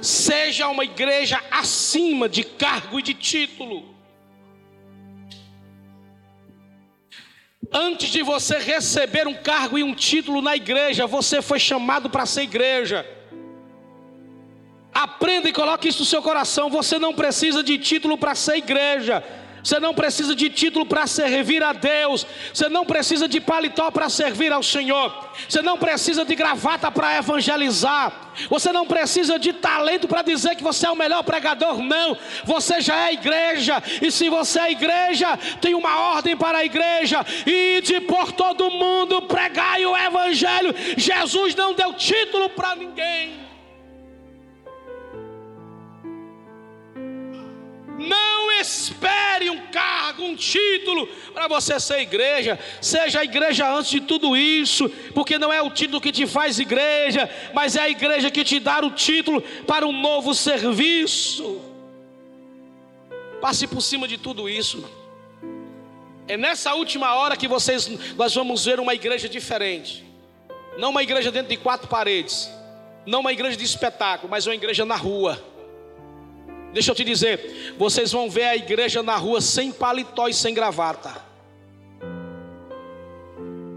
Seja 0.02 0.68
uma 0.68 0.84
igreja 0.84 1.40
acima 1.50 2.28
de 2.28 2.42
cargo 2.42 2.98
e 2.98 3.02
de 3.02 3.14
título. 3.14 3.99
Antes 7.72 8.10
de 8.10 8.22
você 8.22 8.58
receber 8.58 9.28
um 9.28 9.34
cargo 9.34 9.78
e 9.78 9.82
um 9.84 9.94
título 9.94 10.42
na 10.42 10.56
igreja, 10.56 11.06
você 11.06 11.40
foi 11.40 11.60
chamado 11.60 12.10
para 12.10 12.26
ser 12.26 12.42
igreja. 12.42 13.06
Aprenda 14.92 15.48
e 15.48 15.52
coloque 15.52 15.88
isso 15.88 16.00
no 16.00 16.04
seu 16.04 16.20
coração. 16.20 16.68
Você 16.68 16.98
não 16.98 17.14
precisa 17.14 17.62
de 17.62 17.78
título 17.78 18.18
para 18.18 18.34
ser 18.34 18.56
igreja. 18.56 19.22
Você 19.62 19.78
não 19.78 19.94
precisa 19.94 20.34
de 20.34 20.48
título 20.48 20.86
para 20.86 21.06
servir 21.06 21.62
a 21.62 21.72
Deus. 21.72 22.26
Você 22.52 22.68
não 22.68 22.84
precisa 22.84 23.28
de 23.28 23.40
paletó 23.40 23.90
para 23.90 24.08
servir 24.08 24.52
ao 24.52 24.62
Senhor. 24.62 25.30
Você 25.48 25.60
não 25.60 25.76
precisa 25.76 26.24
de 26.24 26.34
gravata 26.34 26.90
para 26.90 27.16
evangelizar. 27.18 28.30
Você 28.48 28.72
não 28.72 28.86
precisa 28.86 29.38
de 29.38 29.52
talento 29.52 30.08
para 30.08 30.22
dizer 30.22 30.56
que 30.56 30.62
você 30.62 30.86
é 30.86 30.90
o 30.90 30.96
melhor 30.96 31.22
pregador. 31.22 31.82
Não. 31.82 32.16
Você 32.44 32.80
já 32.80 33.08
é 33.08 33.12
igreja. 33.12 33.82
E 34.00 34.10
se 34.10 34.28
você 34.30 34.60
é 34.60 34.72
igreja, 34.72 35.36
tem 35.60 35.74
uma 35.74 36.14
ordem 36.14 36.36
para 36.36 36.58
a 36.58 36.64
igreja: 36.64 37.24
ide 37.46 38.00
por 38.00 38.32
todo 38.32 38.70
mundo, 38.70 39.22
pregai 39.22 39.84
o 39.84 39.96
evangelho. 39.96 40.74
Jesus 40.96 41.54
não 41.54 41.74
deu 41.74 41.92
título 41.94 42.48
para 42.50 42.74
ninguém. 42.76 43.38
Não 47.98 48.50
espere 48.52 49.19
título 50.40 51.06
para 51.34 51.46
você 51.46 51.78
ser 51.78 52.00
igreja. 52.00 52.58
Seja 52.80 53.20
a 53.20 53.24
igreja 53.24 53.70
antes 53.70 53.90
de 53.90 54.00
tudo 54.00 54.36
isso, 54.36 54.88
porque 55.14 55.38
não 55.38 55.52
é 55.52 55.60
o 55.60 55.70
título 55.70 56.00
que 56.00 56.10
te 56.10 56.26
faz 56.26 56.58
igreja, 56.58 57.28
mas 57.52 57.76
é 57.76 57.82
a 57.82 57.90
igreja 57.90 58.30
que 58.30 58.42
te 58.42 58.58
dá 58.58 58.80
o 58.80 58.90
título 58.90 59.42
para 59.66 59.86
um 59.86 59.92
novo 59.92 60.34
serviço. 60.34 61.60
Passe 63.40 63.66
por 63.66 63.82
cima 63.82 64.08
de 64.08 64.18
tudo 64.18 64.48
isso. 64.48 64.84
É 66.26 66.36
nessa 66.36 66.74
última 66.74 67.14
hora 67.14 67.36
que 67.36 67.48
vocês 67.48 67.88
nós 68.16 68.34
vamos 68.34 68.64
ver 68.64 68.80
uma 68.80 68.94
igreja 68.94 69.28
diferente. 69.28 70.04
Não 70.78 70.90
uma 70.90 71.02
igreja 71.02 71.30
dentro 71.30 71.48
de 71.50 71.56
quatro 71.56 71.88
paredes, 71.88 72.50
não 73.04 73.20
uma 73.20 73.32
igreja 73.32 73.56
de 73.56 73.64
espetáculo, 73.64 74.30
mas 74.30 74.46
uma 74.46 74.54
igreja 74.54 74.84
na 74.84 74.94
rua 74.96 75.49
Deixa 76.72 76.90
eu 76.90 76.94
te 76.94 77.04
dizer, 77.04 77.74
vocês 77.76 78.12
vão 78.12 78.30
ver 78.30 78.44
a 78.44 78.56
igreja 78.56 79.02
na 79.02 79.16
rua 79.16 79.40
sem 79.40 79.72
paletó 79.72 80.28
e 80.28 80.34
sem 80.34 80.54
gravata. 80.54 81.29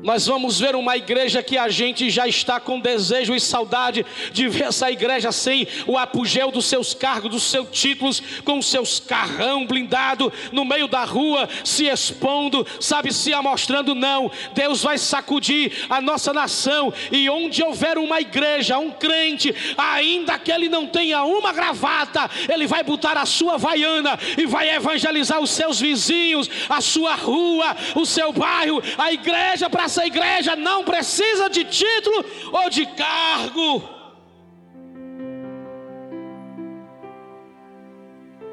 Nós 0.03 0.27
vamos 0.27 0.59
ver 0.59 0.75
uma 0.75 0.97
igreja 0.97 1.41
que 1.41 1.57
a 1.57 1.69
gente 1.69 2.09
já 2.09 2.27
está 2.27 2.59
com 2.59 2.77
desejo 2.77 3.33
e 3.33 3.39
saudade 3.39 4.05
de 4.33 4.49
ver 4.49 4.65
essa 4.65 4.91
igreja 4.91 5.31
sem 5.31 5.65
o 5.87 5.97
apogeu 5.97 6.51
dos 6.51 6.65
seus 6.65 6.93
cargos, 6.93 7.31
dos 7.31 7.43
seus 7.43 7.69
títulos, 7.71 8.21
com 8.43 8.61
seus 8.61 8.99
carrão 8.99 9.65
blindado 9.65 10.31
no 10.51 10.65
meio 10.65 10.89
da 10.89 11.05
rua, 11.05 11.47
se 11.63 11.85
expondo, 11.85 12.67
sabe, 12.81 13.13
se 13.13 13.33
amostrando. 13.33 13.95
Não, 13.95 14.29
Deus 14.53 14.83
vai 14.83 14.97
sacudir 14.97 15.71
a 15.89 16.01
nossa 16.01 16.33
nação 16.33 16.93
e 17.09 17.29
onde 17.29 17.63
houver 17.63 17.97
uma 17.97 18.19
igreja, 18.19 18.77
um 18.77 18.91
crente, 18.91 19.55
ainda 19.77 20.37
que 20.37 20.51
ele 20.51 20.67
não 20.67 20.85
tenha 20.85 21.23
uma 21.23 21.53
gravata, 21.53 22.29
ele 22.51 22.67
vai 22.67 22.83
botar 22.83 23.17
a 23.17 23.25
sua 23.25 23.57
vaiana 23.57 24.19
e 24.37 24.45
vai 24.45 24.69
evangelizar 24.69 25.39
os 25.39 25.51
seus 25.51 25.79
vizinhos, 25.79 26.49
a 26.67 26.81
sua 26.81 27.15
rua, 27.15 27.73
o 27.95 28.05
seu 28.05 28.33
bairro, 28.33 28.83
a 28.97 29.13
igreja 29.13 29.69
para 29.69 29.92
essa 29.93 30.07
igreja 30.07 30.55
não 30.55 30.83
precisa 30.83 31.47
de 31.49 31.63
título 31.65 32.25
ou 32.51 32.69
de 32.69 32.85
cargo. 32.87 33.87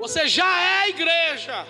Você 0.01 0.29
já 0.29 0.51
é 0.61 0.89
igreja. 0.91 1.67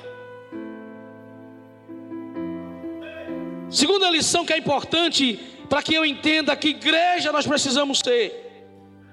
Segunda 3.68 4.10
lição 4.10 4.44
que 4.44 4.52
é 4.52 4.58
importante 4.58 5.38
para 5.68 5.82
que 5.82 5.94
eu 5.94 6.04
entenda 6.04 6.56
que 6.56 6.68
igreja 6.68 7.30
nós 7.30 7.46
precisamos 7.46 8.00
ser. 8.00 8.48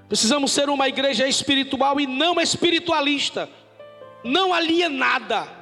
Precisamos 0.07 0.51
ser 0.51 0.69
uma 0.69 0.87
igreja 0.87 1.27
espiritual 1.27 1.99
e 1.99 2.07
não 2.07 2.39
espiritualista, 2.41 3.47
não 4.23 4.53
alienada 4.53 5.56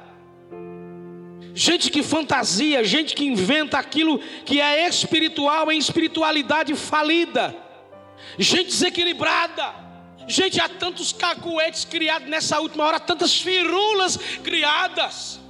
gente 1.56 1.90
que 1.90 2.02
fantasia, 2.02 2.84
gente 2.84 3.14
que 3.14 3.24
inventa 3.24 3.78
aquilo 3.78 4.18
que 4.44 4.60
é 4.60 4.86
espiritual 4.86 5.72
em 5.72 5.78
espiritualidade 5.78 6.74
falida, 6.74 7.56
gente 8.38 8.66
desequilibrada, 8.66 9.74
gente 10.28 10.60
há 10.60 10.68
tantos 10.68 11.14
cacuetes 11.14 11.86
criados 11.86 12.28
nessa 12.28 12.60
última 12.60 12.84
hora, 12.84 13.00
tantas 13.00 13.40
firulas 13.40 14.18
criadas. 14.44 15.40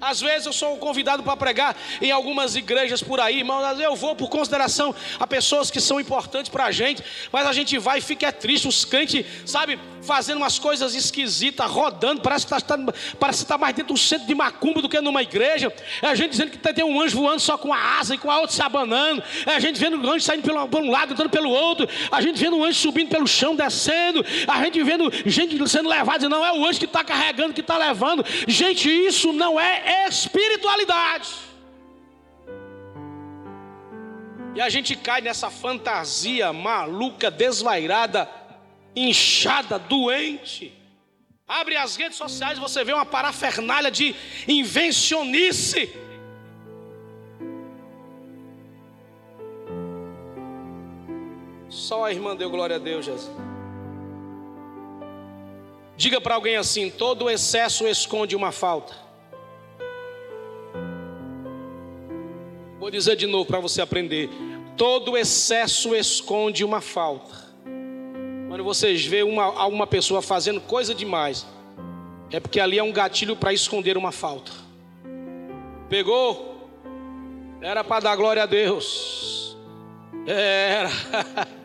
Às 0.00 0.18
vezes 0.18 0.46
eu 0.46 0.52
sou 0.52 0.78
convidado 0.78 1.22
para 1.22 1.36
pregar 1.36 1.76
em 2.00 2.10
algumas 2.10 2.56
igrejas 2.56 3.02
por 3.02 3.20
aí, 3.20 3.40
irmão. 3.40 3.60
Eu 3.78 3.94
vou 3.94 4.16
por 4.16 4.30
consideração 4.30 4.94
a 5.18 5.26
pessoas 5.26 5.70
que 5.70 5.78
são 5.78 6.00
importantes 6.00 6.48
para 6.48 6.64
a 6.64 6.72
gente, 6.72 7.04
mas 7.30 7.46
a 7.46 7.52
gente 7.52 7.76
vai 7.76 7.98
e 7.98 8.00
fica 8.00 8.32
triste. 8.32 8.66
Os 8.66 8.82
crentes, 8.82 9.26
sabe, 9.44 9.78
fazendo 10.02 10.38
umas 10.38 10.58
coisas 10.58 10.94
esquisitas, 10.94 11.70
rodando, 11.70 12.20
parece 12.20 12.46
que 12.46 12.54
está 12.54 12.76
parece 13.18 13.46
tá 13.46 13.58
mais 13.58 13.74
dentro 13.74 13.94
do 13.94 13.98
centro 13.98 14.26
de 14.26 14.34
macumba 14.34 14.80
do 14.80 14.88
que 14.88 15.00
numa 15.00 15.22
igreja. 15.22 15.72
É 16.02 16.14
gente 16.14 16.30
dizendo 16.30 16.50
que 16.50 16.58
tem 16.58 16.84
um 16.84 17.00
anjo 17.00 17.16
voando 17.16 17.40
só 17.40 17.56
com 17.58 17.72
a 17.72 17.98
asa 17.98 18.14
e 18.14 18.18
com 18.18 18.30
a 18.30 18.40
outra 18.40 18.54
se 18.54 18.62
abanando. 18.62 19.22
É 19.46 19.60
gente 19.60 19.78
vendo 19.78 20.00
o 20.00 20.10
anjo 20.10 20.24
saindo 20.24 20.42
pelo, 20.42 20.68
por 20.68 20.82
um 20.82 20.90
lado, 20.90 21.12
entrando 21.12 21.30
pelo 21.30 21.50
outro. 21.50 21.88
A 22.10 22.20
gente 22.20 22.38
vendo 22.38 22.56
o 22.56 22.64
anjo 22.64 22.78
subindo 22.78 23.08
pelo 23.08 23.26
chão, 23.26 23.54
descendo. 23.54 24.24
A 24.46 24.62
gente 24.64 24.82
vendo 24.82 25.10
gente 25.26 25.68
sendo 25.68 25.88
levada, 25.88 26.28
não 26.28 26.44
é 26.44 26.52
o 26.52 26.64
anjo 26.64 26.78
que 26.78 26.84
está 26.84 27.04
carregando, 27.04 27.52
que 27.52 27.60
está 27.60 27.76
levando. 27.76 28.24
Gente, 28.46 28.88
isso 28.88 29.32
não 29.32 29.58
é 29.58 30.06
espiritualidade. 30.08 31.50
E 34.54 34.60
a 34.60 34.68
gente 34.68 34.96
cai 34.96 35.20
nessa 35.20 35.48
fantasia 35.48 36.52
maluca, 36.52 37.30
desvairada, 37.30 38.28
inchada, 38.94 39.78
doente. 39.78 40.72
Abre 41.46 41.76
as 41.76 41.96
redes 41.96 42.16
sociais, 42.16 42.58
você 42.58 42.84
vê 42.84 42.92
uma 42.92 43.06
parafernália 43.06 43.90
de 43.90 44.14
invencionice. 44.46 45.90
Só 51.68 52.04
a 52.04 52.12
irmã 52.12 52.36
deu 52.36 52.50
glória 52.50 52.76
a 52.76 52.78
Deus, 52.78 53.04
Jesus. 53.04 53.30
Diga 55.96 56.20
para 56.20 56.34
alguém 56.34 56.56
assim: 56.56 56.90
todo 56.90 57.28
excesso 57.28 57.86
esconde 57.86 58.34
uma 58.34 58.52
falta. 58.52 58.94
Vou 62.78 62.90
dizer 62.90 63.16
de 63.16 63.26
novo 63.26 63.44
para 63.44 63.60
você 63.60 63.82
aprender. 63.82 64.30
Todo 64.76 65.16
excesso 65.16 65.94
esconde 65.94 66.64
uma 66.64 66.80
falta. 66.80 67.49
Quando 68.50 68.64
vocês 68.64 69.06
vê 69.06 69.22
uma, 69.22 69.44
alguma 69.44 69.86
pessoa 69.86 70.20
fazendo 70.20 70.60
coisa 70.60 70.92
demais, 70.92 71.46
é 72.32 72.40
porque 72.40 72.58
ali 72.58 72.80
é 72.80 72.82
um 72.82 72.90
gatilho 72.90 73.36
para 73.36 73.52
esconder 73.52 73.96
uma 73.96 74.10
falta. 74.10 74.50
Pegou? 75.88 76.68
Era 77.60 77.84
para 77.84 78.00
dar 78.00 78.16
glória 78.16 78.42
a 78.42 78.46
Deus. 78.46 79.56
Era. 80.26 80.90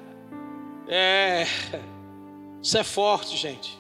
É. 0.88 1.48
Isso 2.62 2.78
é 2.78 2.84
forte, 2.84 3.36
gente. 3.36 3.76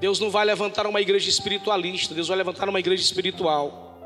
Deus 0.00 0.18
não 0.18 0.30
vai 0.30 0.44
levantar 0.44 0.84
uma 0.84 1.00
igreja 1.00 1.28
espiritualista, 1.28 2.12
Deus 2.12 2.26
vai 2.26 2.36
levantar 2.36 2.68
uma 2.68 2.80
igreja 2.80 3.04
espiritual. 3.04 3.96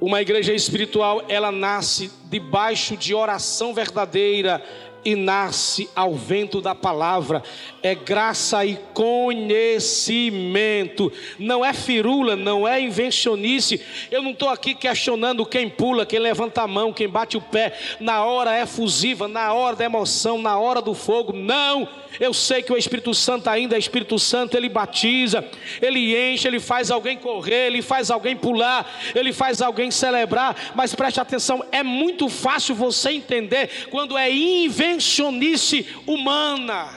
Uma 0.00 0.20
igreja 0.20 0.52
espiritual, 0.52 1.24
ela 1.28 1.52
nasce 1.52 2.10
debaixo 2.24 2.96
de 2.96 3.14
oração 3.14 3.72
verdadeira 3.72 4.60
e 5.04 5.14
nasce 5.14 5.88
ao 5.94 6.14
vento 6.14 6.60
da 6.60 6.74
palavra. 6.74 7.42
É 7.82 7.94
graça 7.94 8.64
e 8.64 8.76
conhecimento. 8.92 11.12
Não 11.38 11.64
é 11.64 11.72
firula, 11.72 12.34
não 12.34 12.66
é 12.66 12.80
invencionice. 12.80 13.80
Eu 14.10 14.22
não 14.22 14.30
estou 14.30 14.48
aqui 14.48 14.74
questionando 14.74 15.44
quem 15.44 15.68
pula, 15.68 16.06
quem 16.06 16.18
levanta 16.18 16.62
a 16.62 16.66
mão, 16.66 16.92
quem 16.92 17.08
bate 17.08 17.36
o 17.36 17.40
pé. 17.40 17.78
Na 18.00 18.24
hora 18.24 18.60
efusiva, 18.60 19.28
na 19.28 19.52
hora 19.52 19.76
da 19.76 19.84
emoção, 19.84 20.38
na 20.38 20.58
hora 20.58 20.80
do 20.80 20.94
fogo. 20.94 21.32
Não 21.32 21.88
eu 22.20 22.32
sei 22.32 22.62
que 22.62 22.72
o 22.72 22.76
Espírito 22.76 23.12
Santo 23.12 23.48
ainda 23.48 23.74
é 23.74 23.78
Espírito 23.78 24.18
Santo, 24.18 24.56
ele 24.56 24.68
batiza, 24.68 25.44
ele 25.82 26.16
enche, 26.16 26.46
ele 26.46 26.60
faz 26.60 26.90
alguém 26.90 27.16
correr, 27.16 27.66
ele 27.66 27.82
faz 27.82 28.10
alguém 28.10 28.36
pular, 28.36 29.00
ele 29.14 29.32
faz 29.32 29.60
alguém 29.60 29.90
celebrar, 29.90 30.72
mas 30.74 30.94
preste 30.94 31.20
atenção, 31.20 31.64
é 31.72 31.82
muito 31.82 32.28
fácil 32.28 32.74
você 32.74 33.10
entender 33.10 33.88
quando 33.90 34.16
é 34.16 34.30
invencionice 34.30 34.93
invencionice 34.94 35.86
humana. 36.06 36.88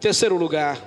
Terceiro 0.00 0.36
lugar, 0.36 0.78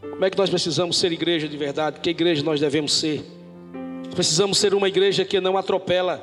como 0.00 0.24
é 0.24 0.30
que 0.30 0.38
nós 0.38 0.50
precisamos 0.50 0.98
ser 0.98 1.12
igreja 1.12 1.48
de 1.48 1.56
verdade? 1.56 2.00
Que 2.00 2.10
igreja 2.10 2.42
nós 2.42 2.60
devemos 2.60 2.92
ser? 2.92 3.24
Precisamos 4.14 4.58
ser 4.58 4.74
uma 4.74 4.88
igreja 4.88 5.24
que 5.24 5.40
não 5.40 5.56
atropela 5.56 6.22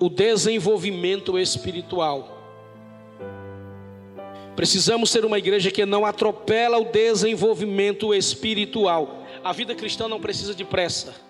o 0.00 0.08
desenvolvimento 0.08 1.38
espiritual. 1.38 2.30
Precisamos 4.56 5.10
ser 5.10 5.24
uma 5.24 5.38
igreja 5.38 5.70
que 5.70 5.84
não 5.84 6.04
atropela 6.04 6.78
o 6.78 6.84
desenvolvimento 6.84 8.14
espiritual. 8.14 9.24
A 9.42 9.52
vida 9.52 9.74
cristã 9.74 10.08
não 10.08 10.20
precisa 10.20 10.54
de 10.54 10.64
pressa. 10.64 11.23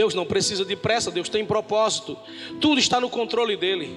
Deus 0.00 0.14
não 0.14 0.24
precisa 0.24 0.64
de 0.64 0.74
pressa, 0.74 1.10
Deus 1.10 1.28
tem 1.28 1.44
propósito. 1.44 2.16
Tudo 2.58 2.80
está 2.80 2.98
no 2.98 3.10
controle 3.10 3.54
dele. 3.54 3.94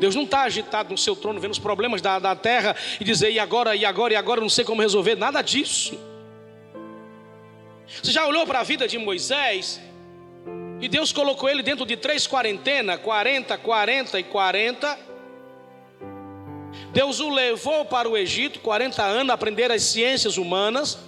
Deus 0.00 0.16
não 0.16 0.24
está 0.24 0.42
agitado 0.42 0.90
no 0.90 0.98
seu 0.98 1.14
trono, 1.14 1.38
vendo 1.38 1.52
os 1.52 1.58
problemas 1.60 2.02
da, 2.02 2.18
da 2.18 2.34
terra 2.34 2.74
e 3.00 3.04
dizer, 3.04 3.30
e 3.30 3.38
agora, 3.38 3.76
e 3.76 3.84
agora, 3.84 4.14
e 4.14 4.16
agora, 4.16 4.40
não 4.40 4.48
sei 4.48 4.64
como 4.64 4.82
resolver. 4.82 5.14
Nada 5.14 5.40
disso. 5.40 5.96
Você 8.02 8.10
já 8.10 8.26
olhou 8.26 8.44
para 8.44 8.58
a 8.58 8.64
vida 8.64 8.88
de 8.88 8.98
Moisés? 8.98 9.80
E 10.80 10.88
Deus 10.88 11.12
colocou 11.12 11.48
ele 11.48 11.62
dentro 11.62 11.86
de 11.86 11.96
três 11.96 12.26
quarentenas: 12.26 13.00
40, 13.02 13.56
40 13.58 14.18
e 14.18 14.24
40 14.24 14.98
Deus 16.92 17.20
o 17.20 17.30
levou 17.30 17.84
para 17.84 18.08
o 18.08 18.16
Egito, 18.16 18.58
40 18.58 19.00
anos, 19.00 19.30
a 19.30 19.34
aprender 19.34 19.70
as 19.70 19.82
ciências 19.84 20.36
humanas. 20.36 20.98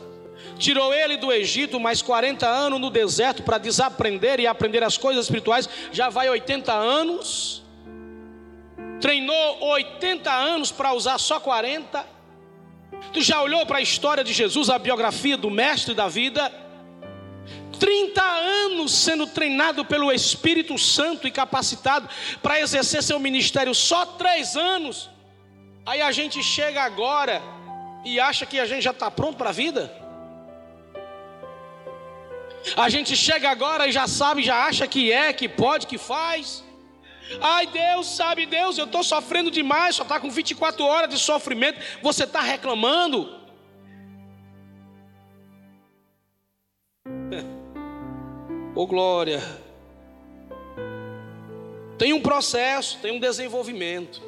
Tirou 0.59 0.93
ele 0.93 1.17
do 1.17 1.33
Egito, 1.33 1.81
mais 1.81 2.01
40 2.01 2.47
anos 2.47 2.81
no 2.81 2.91
deserto 2.91 3.43
para 3.43 3.59
desaprender 3.59 4.41
e 4.41 4.47
aprender 4.47 4.83
as 4.83 4.97
coisas 4.97 5.25
espirituais. 5.25 5.69
Já 5.93 6.09
vai 6.09 6.29
80 6.29 6.73
anos. 6.73 7.63
Treinou 9.01 9.65
80 9.65 10.31
anos 10.33 10.71
para 10.71 10.93
usar 10.93 11.19
só 11.19 11.41
40. 11.41 12.07
Tu 13.13 13.21
já 13.21 13.43
olhou 13.43 13.67
para 13.67 13.79
a 13.79 13.83
história 13.83 14.25
de 14.25 14.33
Jesus, 14.33 14.71
a 14.71 14.79
biografia 14.79 15.37
do 15.37 15.51
mestre 15.51 15.95
da 15.95 16.09
vida? 16.09 16.53
30 17.79 18.23
anos 18.23 18.93
sendo 18.93 19.27
treinado 19.27 19.85
pelo 19.85 20.13
Espírito 20.13 20.79
Santo 20.79 21.27
e 21.27 21.31
capacitado 21.31 22.09
para 22.41 22.61
exercer 22.61 23.03
seu 23.03 23.19
ministério, 23.19 23.75
só 23.75 24.07
três 24.07 24.57
anos 24.57 25.11
Aí 25.87 26.01
a 26.01 26.11
gente 26.11 26.43
chega 26.43 26.83
agora 26.83 27.43
e 28.05 28.19
acha 28.19 28.47
que 28.47 28.59
a 28.59 28.65
gente 28.65 28.83
já 28.83 28.91
está 28.91 29.11
pronto 29.11 29.37
para 29.37 29.51
a 29.51 29.53
vida. 29.53 29.93
A 32.77 32.89
gente 32.89 33.15
chega 33.15 33.51
agora 33.51 33.87
e 33.87 33.93
já 33.93 34.07
sabe, 34.07 34.43
já 34.43 34.65
acha 34.65 34.87
que 34.87 35.13
é, 35.13 35.33
que 35.33 35.49
pode, 35.49 35.87
que 35.87 35.99
faz. 35.99 36.65
Ai 37.41 37.67
Deus, 37.67 38.07
sabe 38.07 38.47
Deus, 38.47 38.79
eu 38.79 38.85
estou 38.85 39.03
sofrendo 39.03 39.51
demais, 39.51 39.97
só 39.97 40.03
está 40.03 40.21
com 40.21 40.31
24 40.31 40.85
horas 40.85 41.11
de 41.11 41.19
sofrimento, 41.19 41.81
você 42.03 42.25
está 42.25 42.41
reclamando. 42.41 43.43
Oh 48.77 48.89
glória. 48.89 49.41
Tem 51.97 52.13
um 52.13 52.21
processo, 52.21 52.99
tem 52.99 53.13
um 53.13 53.21
desenvolvimento. 53.21 54.21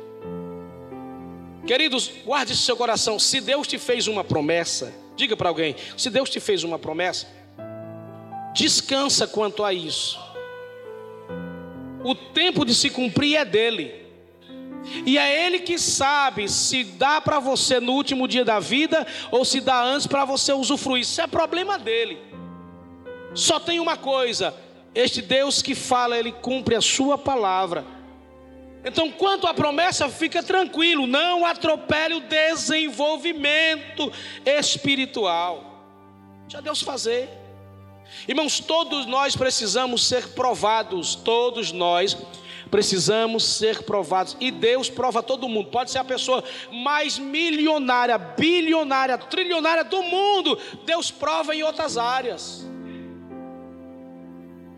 Queridos, 1.66 2.12
guarde 2.24 2.54
seu 2.54 2.76
coração. 2.76 3.18
Se 3.18 3.40
Deus 3.40 3.66
te 3.66 3.76
fez 3.76 4.06
uma 4.06 4.22
promessa, 4.22 4.94
diga 5.16 5.36
para 5.36 5.48
alguém: 5.48 5.74
se 5.96 6.08
Deus 6.10 6.30
te 6.30 6.38
fez 6.38 6.62
uma 6.62 6.78
promessa, 6.78 7.26
descansa 8.56 9.26
quanto 9.26 9.62
a 9.62 9.72
isso. 9.72 10.18
O 12.02 12.14
tempo 12.14 12.64
de 12.64 12.74
se 12.74 12.88
cumprir 12.88 13.36
é 13.36 13.44
dele. 13.44 14.06
E 15.04 15.18
é 15.18 15.46
Ele 15.46 15.58
que 15.58 15.78
sabe 15.78 16.48
se 16.48 16.82
dá 16.84 17.20
para 17.20 17.38
você 17.38 17.78
no 17.80 17.92
último 17.92 18.26
dia 18.26 18.44
da 18.44 18.58
vida 18.58 19.06
ou 19.30 19.44
se 19.44 19.60
dá 19.60 19.82
antes 19.82 20.06
para 20.06 20.24
você 20.24 20.52
usufruir. 20.52 21.02
Isso 21.02 21.20
é 21.20 21.26
problema 21.26 21.78
dele. 21.78 22.18
Só 23.34 23.60
tem 23.60 23.78
uma 23.78 23.96
coisa: 23.96 24.54
este 24.94 25.20
Deus 25.20 25.60
que 25.60 25.74
fala, 25.74 26.16
Ele 26.16 26.32
cumpre 26.32 26.74
a 26.74 26.80
Sua 26.80 27.18
palavra. 27.18 27.84
Então, 28.84 29.10
quanto 29.10 29.48
à 29.48 29.52
promessa, 29.52 30.08
fica 30.08 30.44
tranquilo, 30.44 31.08
não 31.08 31.44
atropele 31.44 32.14
o 32.14 32.20
desenvolvimento 32.20 34.12
espiritual. 34.44 35.84
Já 36.48 36.60
Deus 36.60 36.80
fazer. 36.80 37.45
Irmãos, 38.26 38.60
todos 38.60 39.06
nós 39.06 39.36
precisamos 39.36 40.06
ser 40.06 40.28
provados, 40.28 41.14
todos 41.14 41.72
nós 41.72 42.16
precisamos 42.70 43.44
ser 43.44 43.82
provados. 43.82 44.36
E 44.40 44.50
Deus 44.50 44.90
prova 44.90 45.22
todo 45.22 45.48
mundo. 45.48 45.70
Pode 45.70 45.90
ser 45.90 45.98
a 45.98 46.04
pessoa 46.04 46.42
mais 46.72 47.18
milionária, 47.18 48.18
bilionária, 48.18 49.16
trilionária 49.16 49.84
do 49.84 50.02
mundo. 50.02 50.58
Deus 50.84 51.10
prova 51.10 51.54
em 51.54 51.62
outras 51.62 51.96
áreas. 51.96 52.66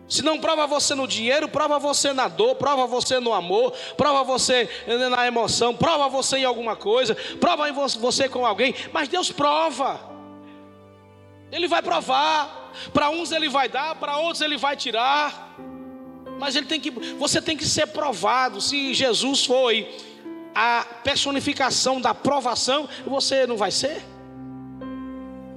Se 0.08 0.22
não 0.22 0.38
prova 0.38 0.66
você 0.66 0.94
no 0.94 1.06
dinheiro, 1.06 1.48
prova 1.48 1.78
você 1.78 2.14
na 2.14 2.28
dor, 2.28 2.54
prova 2.54 2.86
você 2.86 3.20
no 3.20 3.34
amor, 3.34 3.72
prova 3.94 4.24
você 4.24 4.68
na 5.10 5.26
emoção, 5.26 5.74
prova 5.74 6.08
você 6.08 6.38
em 6.38 6.44
alguma 6.46 6.74
coisa, 6.74 7.14
prova 7.38 7.68
em 7.68 7.72
você 7.72 8.26
com 8.26 8.46
alguém, 8.46 8.74
mas 8.90 9.08
Deus 9.08 9.30
prova. 9.30 10.00
Ele 11.52 11.68
vai 11.68 11.82
provar. 11.82 12.67
Para 12.92 13.10
uns 13.10 13.32
ele 13.32 13.48
vai 13.48 13.68
dar, 13.68 13.94
para 13.94 14.18
outros 14.18 14.40
ele 14.40 14.56
vai 14.56 14.76
tirar. 14.76 15.54
Mas 16.38 16.54
ele 16.54 16.66
tem 16.66 16.80
que, 16.80 16.90
você 16.90 17.42
tem 17.42 17.56
que 17.56 17.66
ser 17.66 17.88
provado. 17.88 18.60
Se 18.60 18.94
Jesus 18.94 19.44
foi 19.44 19.94
a 20.54 20.86
personificação 21.02 22.00
da 22.00 22.14
provação, 22.14 22.88
você 23.06 23.46
não 23.46 23.56
vai 23.56 23.70
ser? 23.70 24.02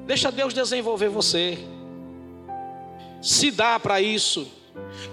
Deixa 0.06 0.32
Deus 0.32 0.54
desenvolver 0.54 1.10
você 1.10 1.58
se 3.22 3.52
dá 3.52 3.80
para 3.80 4.02
isso. 4.02 4.52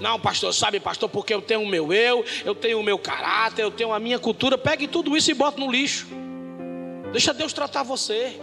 Não, 0.01 0.19
pastor, 0.19 0.55
sabe, 0.55 0.81
pastor, 0.81 1.09
porque 1.09 1.35
eu 1.35 1.43
tenho 1.43 1.63
o 1.63 1.69
meu 1.69 1.93
eu, 1.93 2.25
eu 2.45 2.55
tenho 2.55 2.81
o 2.81 2.83
meu 2.83 2.99
caráter, 2.99 3.63
eu 3.63 3.71
tenho 3.71 3.93
a 3.93 3.99
minha 4.01 4.19
cultura. 4.19 4.57
Pegue 4.57 4.89
tudo 4.89 5.17
isso 5.17 5.31
e 5.31 5.35
bota 5.35 5.61
no 5.61 5.71
lixo. 5.71 6.07
Deixa 7.13 7.35
Deus 7.35 7.53
tratar 7.53 7.83
você. 7.83 8.41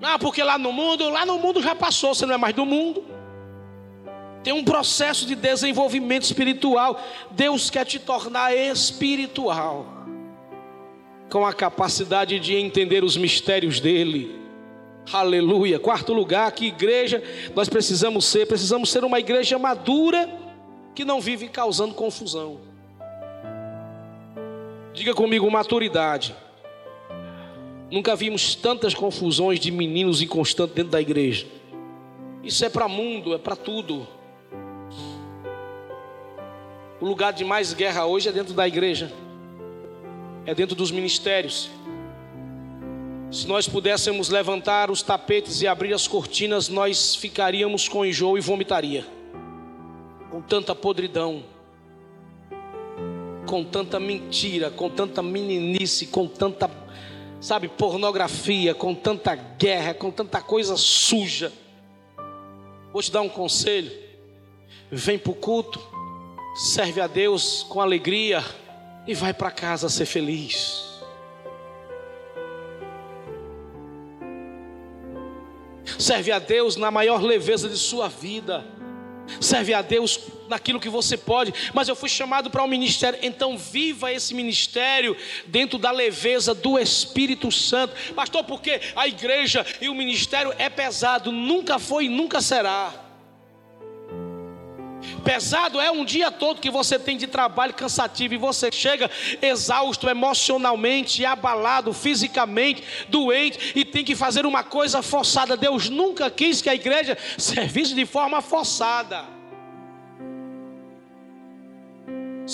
Não, 0.00 0.18
porque 0.18 0.42
lá 0.42 0.58
no 0.58 0.72
mundo, 0.72 1.08
lá 1.08 1.24
no 1.24 1.38
mundo 1.38 1.62
já 1.62 1.74
passou, 1.74 2.14
você 2.14 2.26
não 2.26 2.34
é 2.34 2.38
mais 2.38 2.54
do 2.54 2.66
mundo. 2.66 3.04
Tem 4.42 4.52
um 4.52 4.64
processo 4.64 5.26
de 5.26 5.34
desenvolvimento 5.34 6.24
espiritual. 6.24 7.00
Deus 7.30 7.70
quer 7.70 7.86
te 7.86 7.98
tornar 7.98 8.54
espiritual, 8.54 9.86
com 11.30 11.46
a 11.46 11.52
capacidade 11.52 12.38
de 12.38 12.54
entender 12.54 13.02
os 13.02 13.16
mistérios 13.16 13.80
dEle 13.80 14.44
Aleluia. 15.12 15.78
Quarto 15.78 16.12
lugar, 16.12 16.50
que 16.52 16.66
igreja 16.66 17.22
nós 17.54 17.68
precisamos 17.68 18.24
ser? 18.24 18.46
Precisamos 18.46 18.90
ser 18.90 19.04
uma 19.04 19.20
igreja 19.20 19.58
madura 19.58 20.28
que 20.94 21.04
não 21.04 21.20
vive 21.20 21.48
causando 21.48 21.94
confusão. 21.94 22.60
Diga 24.92 25.12
comigo, 25.12 25.50
maturidade. 25.50 26.34
Nunca 27.90 28.16
vimos 28.16 28.54
tantas 28.54 28.94
confusões 28.94 29.60
de 29.60 29.70
meninos 29.70 30.22
inconstantes 30.22 30.74
dentro 30.74 30.92
da 30.92 31.00
igreja. 31.00 31.46
Isso 32.42 32.64
é 32.64 32.68
para 32.68 32.88
mundo, 32.88 33.34
é 33.34 33.38
para 33.38 33.56
tudo. 33.56 34.06
O 37.00 37.06
lugar 37.06 37.32
de 37.32 37.44
mais 37.44 37.72
guerra 37.72 38.06
hoje 38.06 38.28
é 38.28 38.32
dentro 38.32 38.54
da 38.54 38.66
igreja, 38.66 39.12
é 40.46 40.54
dentro 40.54 40.74
dos 40.74 40.90
ministérios. 40.90 41.70
Se 43.30 43.48
nós 43.48 43.68
pudéssemos 43.68 44.28
levantar 44.28 44.90
os 44.90 45.02
tapetes 45.02 45.60
e 45.60 45.66
abrir 45.66 45.92
as 45.92 46.06
cortinas, 46.06 46.68
nós 46.68 47.16
ficaríamos 47.16 47.88
com 47.88 48.06
enjoo 48.06 48.38
e 48.38 48.40
vomitaria. 48.40 49.04
Com 50.30 50.40
tanta 50.40 50.74
podridão, 50.74 51.42
com 53.46 53.64
tanta 53.64 53.98
mentira, 53.98 54.70
com 54.70 54.88
tanta 54.88 55.22
meninice, 55.22 56.06
com 56.06 56.26
tanta, 56.26 56.68
sabe, 57.44 57.68
pornografia, 57.68 58.74
com 58.74 58.94
tanta 58.94 59.34
guerra, 59.34 59.92
com 59.92 60.10
tanta 60.10 60.40
coisa 60.40 60.78
suja. 60.78 61.52
Vou 62.90 63.02
te 63.02 63.12
dar 63.12 63.20
um 63.20 63.28
conselho: 63.28 63.92
vem 64.90 65.18
para 65.18 65.30
o 65.30 65.34
culto, 65.34 65.78
serve 66.56 67.02
a 67.02 67.06
Deus 67.06 67.62
com 67.68 67.82
alegria 67.82 68.42
e 69.06 69.12
vai 69.12 69.34
para 69.34 69.50
casa 69.50 69.90
ser 69.90 70.06
feliz. 70.06 70.82
Serve 75.98 76.32
a 76.32 76.38
Deus 76.38 76.76
na 76.76 76.90
maior 76.90 77.22
leveza 77.22 77.68
de 77.68 77.76
sua 77.76 78.08
vida. 78.08 78.64
Serve 79.38 79.74
a 79.74 79.82
Deus 79.82 80.16
naquilo 80.48 80.80
que 80.80 80.88
você 80.88 81.16
pode, 81.16 81.52
mas 81.72 81.88
eu 81.88 81.96
fui 81.96 82.08
chamado 82.08 82.50
para 82.50 82.62
um 82.62 82.68
ministério, 82.68 83.18
então 83.22 83.56
viva 83.56 84.12
esse 84.12 84.34
ministério 84.34 85.16
dentro 85.46 85.78
da 85.78 85.90
leveza 85.90 86.54
do 86.54 86.78
Espírito 86.78 87.50
Santo, 87.50 87.94
pastor, 88.14 88.44
porque 88.44 88.80
a 88.94 89.06
igreja 89.08 89.64
e 89.80 89.88
o 89.88 89.94
ministério 89.94 90.54
é 90.58 90.68
pesado, 90.68 91.32
nunca 91.32 91.78
foi 91.78 92.06
e 92.06 92.08
nunca 92.08 92.40
será. 92.40 93.04
Pesado 95.22 95.80
é 95.80 95.90
um 95.90 96.04
dia 96.04 96.30
todo 96.30 96.60
que 96.60 96.70
você 96.70 96.98
tem 96.98 97.16
de 97.16 97.26
trabalho 97.26 97.74
cansativo 97.74 98.34
e 98.34 98.38
você 98.38 98.70
chega 98.70 99.10
exausto 99.40 100.08
emocionalmente, 100.08 101.24
abalado 101.24 101.92
fisicamente, 101.92 102.82
doente 103.08 103.72
e 103.74 103.84
tem 103.84 104.04
que 104.04 104.14
fazer 104.14 104.44
uma 104.46 104.62
coisa 104.62 105.02
forçada. 105.02 105.56
Deus 105.56 105.88
nunca 105.88 106.30
quis 106.30 106.60
que 106.60 106.68
a 106.68 106.74
igreja 106.74 107.16
servisse 107.38 107.94
de 107.94 108.04
forma 108.04 108.40
forçada. 108.42 109.33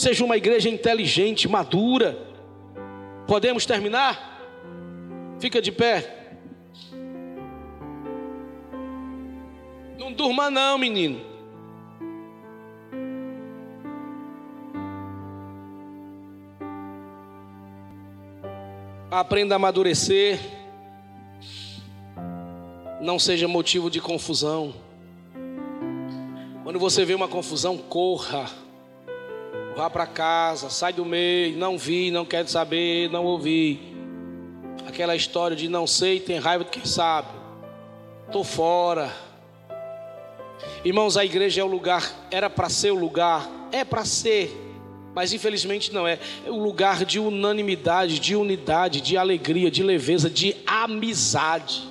Seja 0.01 0.25
uma 0.25 0.35
igreja 0.35 0.67
inteligente, 0.71 1.47
madura. 1.47 2.17
Podemos 3.27 3.67
terminar? 3.67 4.41
Fica 5.39 5.61
de 5.61 5.71
pé. 5.71 6.39
Não 9.99 10.11
durma 10.11 10.51
não, 10.51 10.79
menino. 10.79 11.21
Aprenda 19.11 19.55
a 19.55 19.57
amadurecer. 19.57 20.41
Não 23.03 23.19
seja 23.19 23.47
motivo 23.47 23.91
de 23.91 24.01
confusão. 24.01 24.73
Quando 26.65 26.79
você 26.79 27.05
vê 27.05 27.13
uma 27.13 27.29
confusão, 27.29 27.77
corra. 27.77 28.70
Vá 29.77 29.89
para 29.89 30.07
casa, 30.07 30.69
sai 30.69 30.93
do 30.93 31.05
meio, 31.05 31.57
não 31.57 31.79
vi, 31.79 32.11
não 32.11 32.25
quero 32.25 32.49
saber, 32.49 33.09
não 33.11 33.25
ouvi. 33.25 33.81
Aquela 34.87 35.15
história 35.15 35.57
de 35.57 35.69
não 35.69 35.87
sei, 35.87 36.19
tem 36.19 36.39
raiva 36.39 36.65
de 36.65 36.71
quem 36.71 36.85
sabe. 36.85 37.29
Tô 38.33 38.43
fora. 38.43 39.13
Irmãos, 40.85 41.17
a 41.17 41.25
igreja 41.25 41.61
é 41.61 41.65
o 41.65 41.69
lugar, 41.69 42.11
era 42.31 42.51
para 42.51 42.69
ser 42.69 42.91
o 42.91 42.99
lugar, 42.99 43.49
é 43.71 43.85
para 43.85 44.05
ser, 44.05 44.51
mas 45.15 45.33
infelizmente 45.33 45.93
não 45.93 46.07
é. 46.07 46.19
É 46.45 46.51
o 46.51 46.59
lugar 46.59 47.05
de 47.05 47.19
unanimidade, 47.19 48.19
de 48.19 48.35
unidade, 48.35 49.01
de 49.01 49.17
alegria, 49.17 49.71
de 49.71 49.83
leveza, 49.83 50.29
de 50.29 50.57
amizade. 50.67 51.89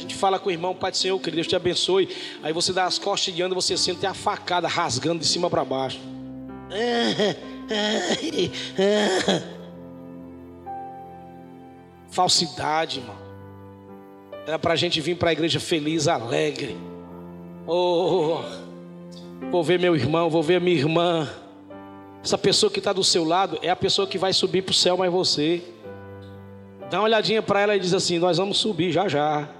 Gente 0.00 0.14
fala 0.14 0.38
com 0.38 0.48
o 0.48 0.52
irmão, 0.52 0.74
Pai 0.74 0.90
do 0.90 0.96
Senhor, 0.96 1.20
que 1.20 1.30
Deus 1.30 1.46
te 1.46 1.54
abençoe. 1.54 2.08
Aí 2.42 2.54
você 2.54 2.72
dá 2.72 2.86
as 2.86 2.98
costas 2.98 3.36
e 3.36 3.42
anda, 3.42 3.54
você 3.54 3.76
sente 3.76 4.06
a 4.06 4.14
facada 4.14 4.66
rasgando 4.66 5.18
de 5.18 5.26
cima 5.26 5.50
para 5.50 5.62
baixo. 5.62 6.00
Falsidade, 12.10 13.00
irmão. 13.00 13.16
Era 14.46 14.58
para 14.58 14.72
a 14.72 14.76
gente 14.76 15.02
vir 15.02 15.16
para 15.16 15.28
a 15.28 15.34
igreja 15.34 15.60
feliz, 15.60 16.08
alegre. 16.08 16.78
Oh, 17.66 18.40
vou 19.50 19.62
ver 19.62 19.78
meu 19.78 19.94
irmão, 19.94 20.30
vou 20.30 20.42
ver 20.42 20.62
minha 20.62 20.78
irmã. 20.78 21.28
Essa 22.24 22.38
pessoa 22.38 22.72
que 22.72 22.78
está 22.78 22.94
do 22.94 23.04
seu 23.04 23.22
lado 23.22 23.58
é 23.60 23.68
a 23.68 23.76
pessoa 23.76 24.08
que 24.08 24.16
vai 24.16 24.32
subir 24.32 24.62
para 24.62 24.72
o 24.72 24.74
céu, 24.74 24.96
mas 24.96 25.12
você. 25.12 25.62
Dá 26.90 27.00
uma 27.00 27.04
olhadinha 27.04 27.42
para 27.42 27.60
ela 27.60 27.76
e 27.76 27.80
diz 27.80 27.92
assim: 27.92 28.18
Nós 28.18 28.38
vamos 28.38 28.56
subir 28.56 28.92
já 28.92 29.06
já. 29.06 29.59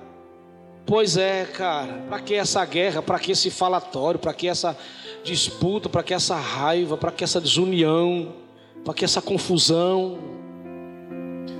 Pois 0.90 1.16
é, 1.16 1.44
cara. 1.44 2.02
Para 2.08 2.18
que 2.18 2.34
essa 2.34 2.64
guerra? 2.64 3.00
Para 3.00 3.16
que 3.20 3.30
esse 3.30 3.48
falatório? 3.48 4.18
Para 4.18 4.34
que 4.34 4.48
essa 4.48 4.76
disputa? 5.22 5.88
Para 5.88 6.02
que 6.02 6.12
essa 6.12 6.34
raiva? 6.34 6.96
Para 6.96 7.12
que 7.12 7.22
essa 7.22 7.40
desunião? 7.40 8.34
Para 8.84 8.92
que 8.92 9.04
essa 9.04 9.22
confusão? 9.22 10.18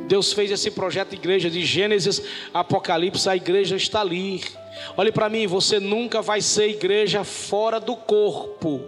Deus 0.09 0.33
fez 0.33 0.51
esse 0.51 0.73
projeto 0.73 1.11
de 1.11 1.15
igreja 1.15 1.49
de 1.49 1.65
Gênesis, 1.65 2.21
Apocalipse, 2.53 3.29
a 3.29 3.37
igreja 3.37 3.77
está 3.77 4.01
ali. 4.01 4.43
Olhe 4.97 5.13
para 5.13 5.29
mim, 5.29 5.47
você 5.47 5.79
nunca 5.79 6.21
vai 6.21 6.41
ser 6.41 6.69
igreja 6.69 7.23
fora 7.23 7.79
do 7.79 7.95
corpo. 7.95 8.81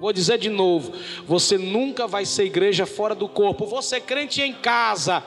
Vou 0.00 0.12
dizer 0.12 0.36
de 0.36 0.50
novo: 0.50 0.92
você 1.24 1.56
nunca 1.56 2.08
vai 2.08 2.24
ser 2.24 2.46
igreja 2.46 2.84
fora 2.84 3.14
do 3.14 3.28
corpo. 3.28 3.66
Você 3.66 4.00
crente 4.00 4.42
em 4.42 4.52
casa. 4.52 5.22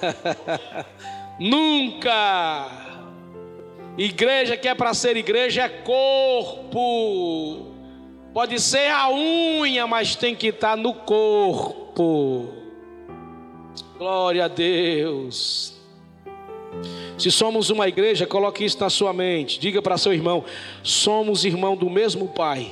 nunca. 1.40 2.68
Igreja 3.96 4.56
que 4.56 4.68
é 4.68 4.74
para 4.74 4.94
ser 4.94 5.16
igreja 5.16 5.62
é 5.62 5.68
corpo. 5.68 6.78
Pode 8.32 8.60
ser 8.60 8.92
a 8.92 9.10
unha, 9.10 9.86
mas 9.86 10.14
tem 10.14 10.36
que 10.36 10.48
estar 10.48 10.76
no 10.76 10.94
corpo. 10.94 12.48
Glória 13.98 14.44
a 14.44 14.48
Deus. 14.48 15.74
Se 17.18 17.30
somos 17.30 17.68
uma 17.68 17.88
igreja, 17.88 18.26
coloque 18.26 18.64
isso 18.64 18.78
na 18.80 18.88
sua 18.88 19.12
mente. 19.12 19.58
Diga 19.58 19.82
para 19.82 19.98
seu 19.98 20.12
irmão: 20.12 20.44
somos 20.82 21.44
irmão 21.44 21.76
do 21.76 21.90
mesmo 21.90 22.28
Pai. 22.28 22.70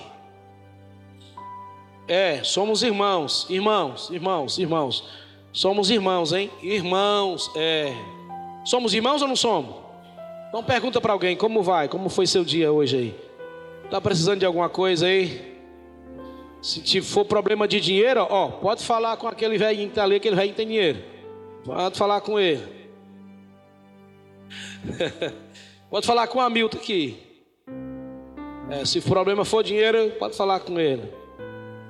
É, 2.07 2.43
somos 2.43 2.83
irmãos, 2.83 3.47
irmãos, 3.51 4.09
irmãos, 4.09 4.59
irmãos. 4.59 5.05
Somos 5.53 5.91
irmãos, 5.91 6.33
hein? 6.33 6.51
Irmãos, 6.63 7.51
é. 7.55 7.93
Somos 8.69 8.93
irmãos 8.93 9.23
ou 9.23 9.29
não 9.29 9.35
somos? 9.35 9.77
Então 10.51 10.63
pergunta 10.63 11.01
para 11.01 11.15
alguém: 11.15 11.35
como 11.35 11.63
vai? 11.63 11.89
Como 11.89 12.11
foi 12.11 12.27
seu 12.27 12.45
dia 12.45 12.71
hoje 12.71 12.99
aí? 12.99 13.15
Tá 13.91 13.99
precisando 13.99 14.41
de 14.41 14.45
alguma 14.45 14.69
coisa 14.69 15.07
aí? 15.07 15.57
Se 16.61 17.01
for 17.01 17.25
problema 17.25 17.67
de 17.67 17.81
dinheiro, 17.81 18.27
ó, 18.29 18.49
pode 18.49 18.85
falar 18.85 19.17
com 19.17 19.27
aquele 19.27 19.57
velhinho 19.57 19.87
que 19.87 19.93
está 19.93 20.05
ali, 20.05 20.17
aquele 20.17 20.37
velhinho 20.37 20.55
tem 20.55 20.67
dinheiro. 20.67 21.03
Pode 21.65 21.97
falar 21.97 22.21
com 22.21 22.39
ele. 22.39 22.63
pode 25.89 26.07
falar 26.07 26.27
com 26.27 26.39
o 26.39 26.43
Hamilton 26.43 26.77
aqui. 26.77 27.23
É, 28.69 28.85
se 28.85 28.99
o 28.99 29.03
problema 29.03 29.47
for 29.47 29.65
dinheiro, 29.65 30.11
pode 30.19 30.37
falar 30.37 30.61
com 30.61 30.79
ele. 30.79 31.11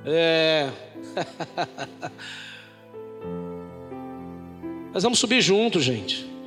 É. 0.07 0.71
Nós 4.95 5.03
vamos 5.03 5.19
subir 5.19 5.41
juntos, 5.41 5.83
gente. 5.83 6.38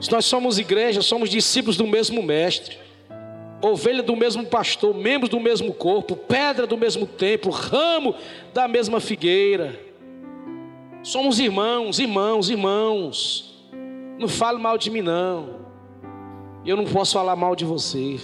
Se 0.00 0.10
nós 0.10 0.24
somos 0.24 0.58
igreja, 0.58 1.02
somos 1.02 1.28
discípulos 1.28 1.76
do 1.76 1.86
mesmo 1.86 2.22
mestre, 2.22 2.78
ovelha 3.60 4.02
do 4.02 4.16
mesmo 4.16 4.46
pastor, 4.46 4.94
membros 4.94 5.28
do 5.28 5.38
mesmo 5.38 5.74
corpo, 5.74 6.16
pedra 6.16 6.66
do 6.66 6.78
mesmo 6.78 7.06
templo, 7.06 7.50
ramo 7.50 8.14
da 8.54 8.66
mesma 8.66 8.98
figueira. 8.98 9.78
Somos 11.02 11.38
irmãos, 11.38 11.98
irmãos, 11.98 12.48
irmãos. 12.48 13.54
Não 14.18 14.28
fale 14.28 14.58
mal 14.58 14.78
de 14.78 14.90
mim, 14.90 15.02
não. 15.02 15.60
Eu 16.64 16.76
não 16.76 16.84
posso 16.84 17.12
falar 17.14 17.36
mal 17.36 17.54
de 17.54 17.64
você. 17.64 18.18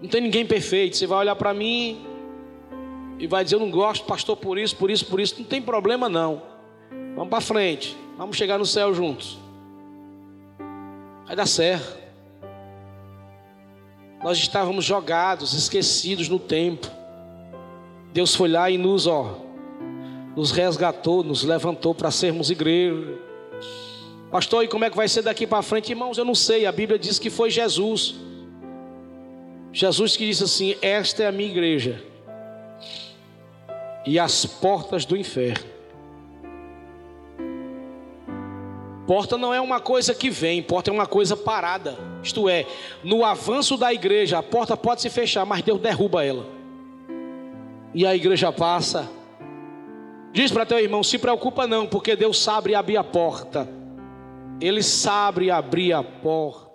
Não 0.00 0.08
tem 0.08 0.20
ninguém 0.20 0.46
perfeito. 0.46 0.96
Você 0.96 1.06
vai 1.06 1.18
olhar 1.18 1.36
para 1.36 1.52
mim 1.52 2.00
e 3.18 3.26
vai 3.26 3.44
dizer: 3.44 3.56
Eu 3.56 3.60
não 3.60 3.70
gosto, 3.70 4.06
pastor, 4.06 4.36
por 4.36 4.58
isso, 4.58 4.76
por 4.76 4.90
isso, 4.90 5.04
por 5.06 5.20
isso. 5.20 5.36
Não 5.38 5.44
tem 5.44 5.60
problema, 5.60 6.08
não. 6.08 6.42
Vamos 7.14 7.28
para 7.28 7.40
frente. 7.40 7.94
Vamos 8.16 8.36
chegar 8.36 8.58
no 8.58 8.64
céu 8.64 8.94
juntos. 8.94 9.38
Vai 11.30 11.36
dar 11.36 11.46
certo. 11.46 11.96
Nós 14.20 14.36
estávamos 14.36 14.84
jogados, 14.84 15.54
esquecidos 15.54 16.28
no 16.28 16.40
tempo. 16.40 16.88
Deus 18.12 18.34
foi 18.34 18.48
lá 18.48 18.68
e 18.68 18.76
nos, 18.76 19.06
ó, 19.06 19.38
nos 20.34 20.50
resgatou, 20.50 21.22
nos 21.22 21.44
levantou 21.44 21.94
para 21.94 22.10
sermos 22.10 22.50
igreja. 22.50 23.16
Pastor, 24.28 24.64
e 24.64 24.66
como 24.66 24.84
é 24.84 24.90
que 24.90 24.96
vai 24.96 25.06
ser 25.06 25.22
daqui 25.22 25.46
para 25.46 25.62
frente? 25.62 25.90
Irmãos, 25.90 26.18
eu 26.18 26.24
não 26.24 26.34
sei. 26.34 26.66
A 26.66 26.72
Bíblia 26.72 26.98
diz 26.98 27.16
que 27.16 27.30
foi 27.30 27.48
Jesus. 27.48 28.16
Jesus 29.72 30.16
que 30.16 30.26
disse 30.26 30.42
assim: 30.42 30.74
Esta 30.82 31.22
é 31.22 31.26
a 31.28 31.32
minha 31.32 31.48
igreja. 31.48 32.02
E 34.04 34.18
as 34.18 34.44
portas 34.44 35.04
do 35.04 35.16
inferno. 35.16 35.79
Porta 39.10 39.36
não 39.36 39.52
é 39.52 39.60
uma 39.60 39.80
coisa 39.80 40.14
que 40.14 40.30
vem, 40.30 40.62
porta 40.62 40.88
é 40.88 40.92
uma 40.92 41.04
coisa 41.04 41.36
parada. 41.36 41.98
Isto 42.22 42.48
é, 42.48 42.64
no 43.02 43.24
avanço 43.24 43.76
da 43.76 43.92
igreja, 43.92 44.38
a 44.38 44.42
porta 44.42 44.76
pode 44.76 45.02
se 45.02 45.10
fechar, 45.10 45.44
mas 45.44 45.62
Deus 45.62 45.80
derruba 45.80 46.24
ela. 46.24 46.46
E 47.92 48.06
a 48.06 48.14
igreja 48.14 48.52
passa. 48.52 49.10
Diz 50.32 50.52
para 50.52 50.64
teu 50.64 50.78
irmão: 50.78 51.02
se 51.02 51.18
preocupa 51.18 51.66
não, 51.66 51.88
porque 51.88 52.14
Deus 52.14 52.40
sabe 52.40 52.72
abrir 52.72 52.98
a 52.98 53.02
porta. 53.02 53.68
Ele 54.60 54.80
sabe 54.80 55.50
abrir 55.50 55.92
a 55.92 56.04
porta. 56.04 56.69